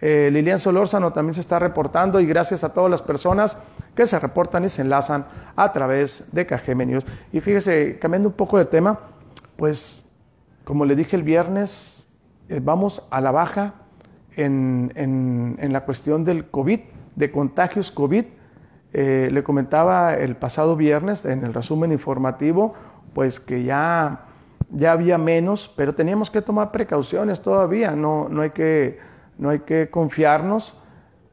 Eh, 0.01 0.31
Lilian 0.33 0.59
Solórzano 0.59 1.13
también 1.13 1.35
se 1.35 1.43
está 1.43 1.61
reportando 1.61 2.19
y 2.19 2.27
gracias 2.27 2.65
a 2.65 2.73
todas 2.73 2.91
las 2.91 3.03
personas 3.03 3.57
que 3.95 4.05
se 4.05 4.19
reportan 4.19 4.65
y 4.65 4.69
se 4.69 4.83
enlazan 4.83 5.27
a 5.55 5.73
través 5.73 6.25
de 6.33 6.45
News. 6.87 7.05
Y 7.33 7.39
fíjese, 7.41 8.01
cambiando 8.01 8.31
un 8.31 8.35
poco 8.35 8.59
de 8.59 8.65
tema, 8.65 8.99
pues 9.55 10.05
como 10.65 10.87
le 10.87 10.97
dije 10.97 11.15
el 11.15 11.23
viernes, 11.23 12.09
eh, 12.49 12.59
vamos 12.61 13.01
a 13.11 13.21
la 13.21 13.31
baja 13.31 13.75
en, 14.35 14.93
en, 14.97 15.73
la 15.73 15.85
cuestión 15.85 16.25
del 16.25 16.51
COVID, 16.51 16.81
de 17.15 17.31
contagios 17.31 17.93
COVID. 17.93 18.25
Eh, 18.95 19.29
le 19.31 19.43
comentaba 19.43 20.15
el 20.15 20.37
pasado 20.37 20.77
viernes 20.77 21.25
en 21.27 21.45
el 21.45 21.53
resumen 21.53 21.93
informativo, 21.93 22.75
pues 23.13 23.41
que 23.41 23.65
ya 23.65 24.29
ya 24.71 24.93
había 24.93 25.19
menos, 25.19 25.73
pero 25.77 25.95
teníamos 25.95 26.31
que 26.31 26.43
tomar 26.43 26.73
precauciones 26.73 27.41
todavía, 27.41 27.93
no, 27.93 28.29
no, 28.29 28.43
hay, 28.43 28.51
que, 28.51 28.99
no 29.39 29.51
hay 29.51 29.61
que 29.61 29.89
confiarnos, 29.91 30.75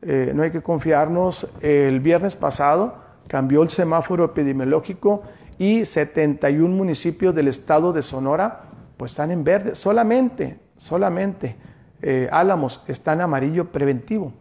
eh, 0.01 0.31
no 0.35 0.43
hay 0.43 0.51
que 0.51 0.61
confiarnos. 0.61 1.47
El 1.61 1.99
viernes 1.99 2.35
pasado 2.35 2.95
cambió 3.27 3.63
el 3.63 3.69
semáforo 3.69 4.25
epidemiológico 4.25 5.23
y 5.57 5.85
71 5.85 6.75
municipios 6.75 7.33
del 7.33 7.47
estado 7.47 7.93
de 7.93 8.03
Sonora 8.03 8.63
pues 8.97 9.13
están 9.13 9.31
en 9.31 9.43
verde, 9.43 9.73
solamente, 9.73 10.59
solamente 10.75 11.55
eh, 12.03 12.29
Álamos 12.31 12.83
está 12.87 13.13
en 13.13 13.21
amarillo 13.21 13.71
preventivo, 13.71 14.33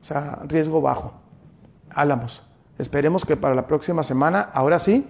o 0.00 0.04
sea, 0.04 0.38
riesgo 0.46 0.80
bajo. 0.80 1.14
Álamos. 1.90 2.53
Esperemos 2.78 3.24
que 3.24 3.36
para 3.36 3.54
la 3.54 3.66
próxima 3.66 4.02
semana, 4.02 4.50
ahora 4.52 4.78
sí, 4.78 5.06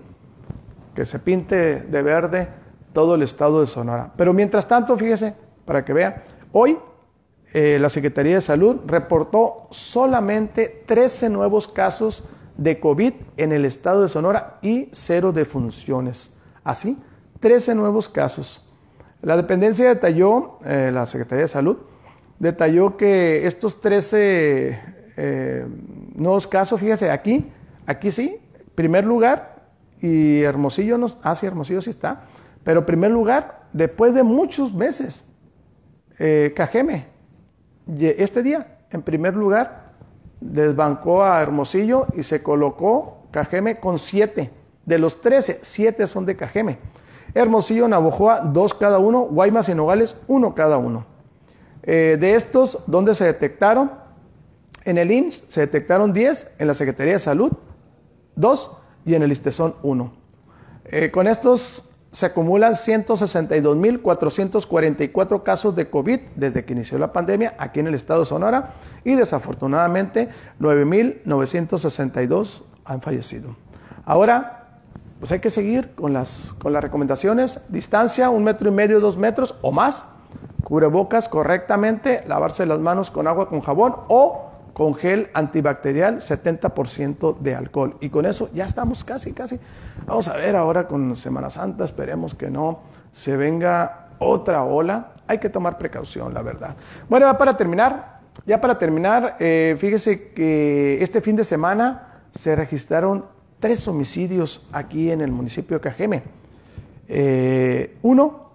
que 0.94 1.04
se 1.04 1.18
pinte 1.18 1.80
de 1.80 2.02
verde 2.02 2.48
todo 2.92 3.14
el 3.14 3.22
estado 3.22 3.60
de 3.60 3.66
Sonora. 3.66 4.12
Pero 4.16 4.32
mientras 4.32 4.68
tanto, 4.68 4.96
fíjese, 4.96 5.34
para 5.64 5.84
que 5.84 5.92
vea, 5.92 6.24
hoy 6.52 6.78
eh, 7.52 7.78
la 7.80 7.88
Secretaría 7.88 8.34
de 8.34 8.40
Salud 8.40 8.80
reportó 8.86 9.66
solamente 9.70 10.84
13 10.86 11.30
nuevos 11.30 11.68
casos 11.68 12.24
de 12.56 12.78
COVID 12.78 13.12
en 13.36 13.52
el 13.52 13.64
estado 13.64 14.02
de 14.02 14.08
Sonora 14.08 14.58
y 14.62 14.88
cero 14.92 15.32
defunciones. 15.32 16.32
Así, 16.62 16.98
13 17.40 17.74
nuevos 17.74 18.08
casos. 18.08 18.66
La 19.22 19.36
dependencia 19.36 19.88
detalló, 19.88 20.58
eh, 20.64 20.90
la 20.92 21.06
Secretaría 21.06 21.42
de 21.42 21.48
Salud, 21.48 21.78
detalló 22.38 22.96
que 22.96 23.46
estos 23.46 23.80
13 23.80 24.80
eh, 25.16 25.66
nuevos 26.14 26.46
casos, 26.46 26.80
fíjese, 26.80 27.10
aquí, 27.10 27.50
aquí 27.86 28.10
sí, 28.10 28.40
primer 28.74 29.04
lugar, 29.04 29.66
y 30.00 30.42
Hermosillo, 30.42 30.98
no, 30.98 31.06
ah, 31.22 31.34
sí, 31.34 31.46
Hermosillo 31.46 31.82
sí 31.82 31.90
está, 31.90 32.22
pero 32.62 32.86
primer 32.86 33.10
lugar, 33.10 33.62
después 33.72 34.14
de 34.14 34.22
muchos 34.22 34.74
meses, 34.74 35.24
eh, 36.18 36.52
Cajeme, 36.56 37.06
este 37.98 38.42
día, 38.42 38.78
en 38.90 39.02
primer 39.02 39.34
lugar, 39.34 39.92
desbancó 40.40 41.24
a 41.24 41.42
Hermosillo 41.42 42.06
y 42.14 42.22
se 42.22 42.42
colocó 42.42 43.26
Cajeme 43.30 43.80
con 43.80 43.98
siete. 43.98 44.50
De 44.86 44.98
los 44.98 45.20
trece, 45.20 45.58
siete 45.62 46.06
son 46.06 46.26
de 46.26 46.36
Cajeme. 46.36 46.78
Hermosillo, 47.34 47.88
Navojoa, 47.88 48.40
dos 48.40 48.74
cada 48.74 48.98
uno. 48.98 49.22
Guaymas 49.22 49.68
y 49.68 49.74
Nogales, 49.74 50.16
uno 50.28 50.54
cada 50.54 50.76
uno. 50.76 51.06
Eh, 51.82 52.16
de 52.20 52.34
estos, 52.34 52.78
¿dónde 52.86 53.14
se 53.14 53.24
detectaron? 53.24 53.90
En 54.84 54.98
el 54.98 55.10
IMSS 55.10 55.44
se 55.48 55.60
detectaron 55.60 56.12
10, 56.12 56.50
en 56.58 56.66
la 56.66 56.74
Secretaría 56.74 57.14
de 57.14 57.18
Salud, 57.18 57.52
dos, 58.36 58.72
y 59.06 59.14
en 59.14 59.22
el 59.22 59.32
ISTESON, 59.32 59.76
uno. 59.82 60.12
Eh, 60.84 61.10
con 61.10 61.26
estos 61.26 61.88
se 62.10 62.26
acumulan 62.26 62.74
162.444 62.74 65.42
casos 65.42 65.74
de 65.74 65.88
COVID 65.90 66.20
desde 66.36 66.64
que 66.64 66.74
inició 66.74 66.96
la 66.98 67.12
pandemia 67.12 67.56
aquí 67.58 67.80
en 67.80 67.88
el 67.88 67.94
estado 67.94 68.20
de 68.20 68.26
Sonora 68.26 68.74
y 69.02 69.14
desafortunadamente 69.14 70.28
9.962 70.60 72.62
han 72.84 73.02
fallecido. 73.02 73.56
Ahora, 74.04 74.80
pues 75.18 75.32
hay 75.32 75.40
que 75.40 75.50
seguir 75.50 75.92
con 75.94 76.12
las, 76.12 76.54
con 76.60 76.72
las 76.72 76.84
recomendaciones, 76.84 77.58
distancia, 77.68 78.30
un 78.30 78.44
metro 78.44 78.68
y 78.68 78.72
medio, 78.72 79.00
dos 79.00 79.16
metros 79.16 79.56
o 79.62 79.72
más, 79.72 80.04
cubrebocas 80.62 81.28
correctamente, 81.28 82.22
lavarse 82.28 82.64
las 82.64 82.78
manos 82.78 83.10
con 83.10 83.26
agua 83.26 83.48
con 83.48 83.60
jabón 83.60 83.96
o 84.08 84.53
con 84.74 84.94
gel 84.96 85.30
antibacterial, 85.32 86.18
70% 86.18 87.38
de 87.38 87.54
alcohol. 87.54 87.96
Y 88.00 88.10
con 88.10 88.26
eso 88.26 88.50
ya 88.52 88.64
estamos 88.66 89.04
casi, 89.04 89.32
casi. 89.32 89.58
Vamos 90.04 90.28
a 90.28 90.36
ver 90.36 90.56
ahora 90.56 90.86
con 90.86 91.16
Semana 91.16 91.48
Santa, 91.48 91.84
esperemos 91.84 92.34
que 92.34 92.50
no 92.50 92.80
se 93.12 93.36
venga 93.36 94.08
otra 94.18 94.64
ola. 94.64 95.12
Hay 95.28 95.38
que 95.38 95.48
tomar 95.48 95.78
precaución, 95.78 96.34
la 96.34 96.42
verdad. 96.42 96.74
Bueno, 97.08 97.26
ya 97.26 97.38
para 97.38 97.56
terminar, 97.56 98.20
ya 98.44 98.60
para 98.60 98.76
terminar, 98.76 99.36
eh, 99.38 99.76
fíjese 99.78 100.32
que 100.32 100.98
este 101.00 101.20
fin 101.20 101.36
de 101.36 101.44
semana 101.44 102.24
se 102.32 102.56
registraron 102.56 103.26
tres 103.60 103.86
homicidios 103.86 104.66
aquí 104.72 105.12
en 105.12 105.20
el 105.20 105.30
municipio 105.30 105.78
de 105.78 105.80
Cajeme. 105.82 106.22
Eh, 107.06 107.96
uno, 108.02 108.50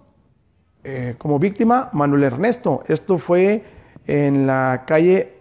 eh, 0.84 1.14
como 1.16 1.38
víctima, 1.38 1.88
Manuel 1.92 2.24
Ernesto. 2.24 2.84
Esto 2.88 3.16
fue 3.16 3.79
en 4.06 4.46
la 4.46 4.84
calle 4.86 5.34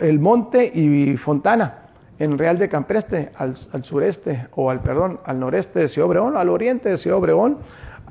El 0.00 0.18
Monte 0.18 0.70
y 0.72 1.16
Fontana, 1.16 1.82
en 2.18 2.38
Real 2.38 2.58
de 2.58 2.68
Campreste, 2.68 3.30
al, 3.36 3.56
sureste, 3.84 4.46
o 4.54 4.70
al, 4.70 4.80
perdón, 4.80 5.20
al 5.24 5.38
noreste 5.38 5.80
de 5.80 5.88
Ciudad 5.88 6.08
Obregón, 6.08 6.36
al 6.36 6.48
oriente 6.48 6.88
de 6.88 6.98
Ciudad 6.98 7.18
Obregón. 7.18 7.58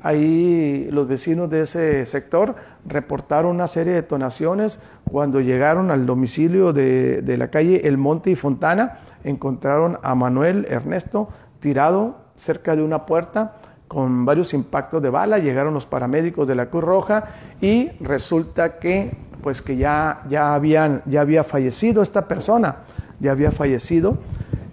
Ahí 0.02 0.88
los 0.92 1.08
vecinos 1.08 1.50
de 1.50 1.62
ese 1.62 2.06
sector 2.06 2.54
reportaron 2.86 3.54
una 3.54 3.66
serie 3.66 3.94
de 3.94 4.02
detonaciones. 4.02 4.78
Cuando 5.10 5.40
llegaron 5.40 5.90
al 5.90 6.06
domicilio 6.06 6.72
de, 6.72 7.20
de 7.22 7.36
la 7.36 7.48
calle 7.48 7.86
El 7.88 7.98
Monte 7.98 8.30
y 8.30 8.36
Fontana, 8.36 9.00
encontraron 9.24 9.98
a 10.02 10.14
Manuel 10.14 10.66
Ernesto 10.70 11.28
tirado 11.60 12.16
cerca 12.36 12.76
de 12.76 12.82
una 12.82 13.04
puerta 13.06 13.56
con 13.88 14.26
varios 14.26 14.52
impactos 14.54 15.02
de 15.02 15.10
bala, 15.10 15.38
llegaron 15.38 15.74
los 15.74 15.86
paramédicos 15.86 16.46
de 16.46 16.54
la 16.54 16.66
Cruz 16.66 16.84
Roja 16.84 17.24
y 17.60 17.88
resulta 18.00 18.78
que 18.78 19.16
pues 19.42 19.62
que 19.62 19.76
ya, 19.76 20.22
ya, 20.28 20.54
habían, 20.54 21.02
ya 21.06 21.20
había 21.20 21.44
fallecido 21.44 22.02
esta 22.02 22.26
persona, 22.28 22.76
ya 23.20 23.32
había 23.32 23.50
fallecido. 23.50 24.18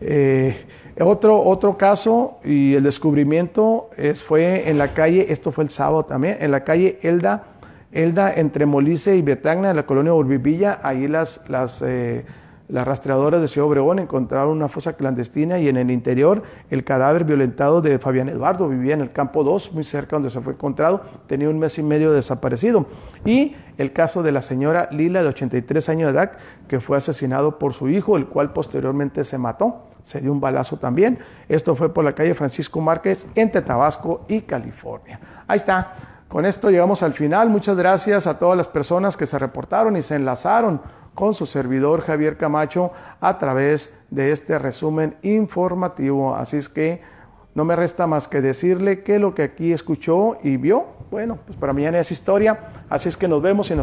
Eh, 0.01 0.65
otro, 0.99 1.41
otro 1.41 1.77
caso 1.77 2.39
y 2.43 2.73
el 2.73 2.83
descubrimiento 2.83 3.89
es, 3.97 4.23
fue 4.23 4.69
en 4.69 4.77
la 4.77 4.93
calle, 4.93 5.27
esto 5.29 5.51
fue 5.51 5.65
el 5.65 5.69
sábado 5.69 6.05
también, 6.05 6.37
en 6.39 6.51
la 6.51 6.63
calle 6.63 6.99
Elda, 7.01 7.43
Elda 7.91 8.33
entre 8.33 8.65
Molice 8.65 9.15
y 9.15 9.21
Betagna, 9.21 9.71
en 9.71 9.75
la 9.75 9.85
colonia 9.85 10.13
Urbivilla, 10.13 10.79
ahí 10.83 11.07
las, 11.07 11.41
las 11.49 11.81
eh, 11.81 12.25
las 12.67 12.87
rastreadoras 12.87 13.41
de 13.41 13.47
Ciudad 13.47 13.67
Obregón 13.67 13.99
encontraron 13.99 14.49
una 14.49 14.67
fosa 14.67 14.93
clandestina 14.93 15.59
y 15.59 15.69
en 15.69 15.77
el 15.77 15.91
interior 15.91 16.41
el 16.71 16.83
cadáver 16.83 17.23
violentado 17.23 17.81
de 17.81 17.99
Fabián 17.99 18.27
Eduardo. 18.27 18.67
Vivía 18.67 18.95
en 18.95 19.01
el 19.01 19.11
campo 19.11 19.43
2, 19.43 19.73
muy 19.73 19.83
cerca 19.83 20.15
donde 20.15 20.31
se 20.31 20.41
fue 20.41 20.53
encontrado. 20.53 21.01
Tenía 21.27 21.47
un 21.49 21.59
mes 21.59 21.77
y 21.77 21.83
medio 21.83 22.11
desaparecido. 22.11 22.87
Y 23.23 23.55
el 23.77 23.93
caso 23.93 24.23
de 24.23 24.31
la 24.31 24.41
señora 24.41 24.89
Lila, 24.91 25.21
de 25.21 25.29
83 25.29 25.89
años 25.89 26.11
de 26.11 26.19
edad, 26.19 26.31
que 26.67 26.79
fue 26.79 26.97
asesinado 26.97 27.59
por 27.59 27.73
su 27.73 27.87
hijo, 27.87 28.17
el 28.17 28.25
cual 28.25 28.51
posteriormente 28.51 29.23
se 29.25 29.37
mató. 29.37 29.83
Se 30.01 30.19
dio 30.19 30.31
un 30.31 30.39
balazo 30.39 30.77
también. 30.77 31.19
Esto 31.47 31.75
fue 31.75 31.93
por 31.93 32.03
la 32.03 32.13
calle 32.13 32.33
Francisco 32.33 32.81
Márquez, 32.81 33.27
entre 33.35 33.61
Tabasco 33.61 34.25
y 34.27 34.41
California. 34.41 35.19
Ahí 35.47 35.57
está. 35.57 35.93
Con 36.27 36.45
esto 36.45 36.71
llegamos 36.71 37.03
al 37.03 37.13
final. 37.13 37.49
Muchas 37.49 37.77
gracias 37.77 38.25
a 38.25 38.39
todas 38.39 38.57
las 38.57 38.67
personas 38.67 39.15
que 39.15 39.27
se 39.27 39.37
reportaron 39.37 39.95
y 39.95 40.01
se 40.01 40.15
enlazaron 40.15 40.81
con 41.15 41.33
su 41.33 41.47
servidor 41.47 42.01
Javier 42.01 42.37
Camacho 42.37 42.91
a 43.21 43.39
través 43.39 43.91
de 44.11 44.31
este 44.31 44.59
resumen 44.59 45.15
informativo. 45.23 46.35
Así 46.35 46.57
es 46.57 46.69
que 46.69 47.01
no 47.55 47.63
me 47.63 47.75
resta 47.75 48.05
más 48.05 48.27
que 48.27 48.41
decirle 48.41 49.01
que 49.01 49.17
lo 49.17 49.33
que 49.33 49.43
aquí 49.43 49.71
escuchó 49.71 50.37
y 50.43 50.57
vio, 50.57 50.85
bueno, 51.09 51.39
pues 51.45 51.57
para 51.57 51.71
mañana 51.71 51.99
es 51.99 52.11
historia. 52.11 52.83
Así 52.89 53.07
es 53.09 53.15
que 53.15 53.29
nos 53.29 53.41
vemos 53.41 53.71
y 53.71 53.73
nos 53.73 53.73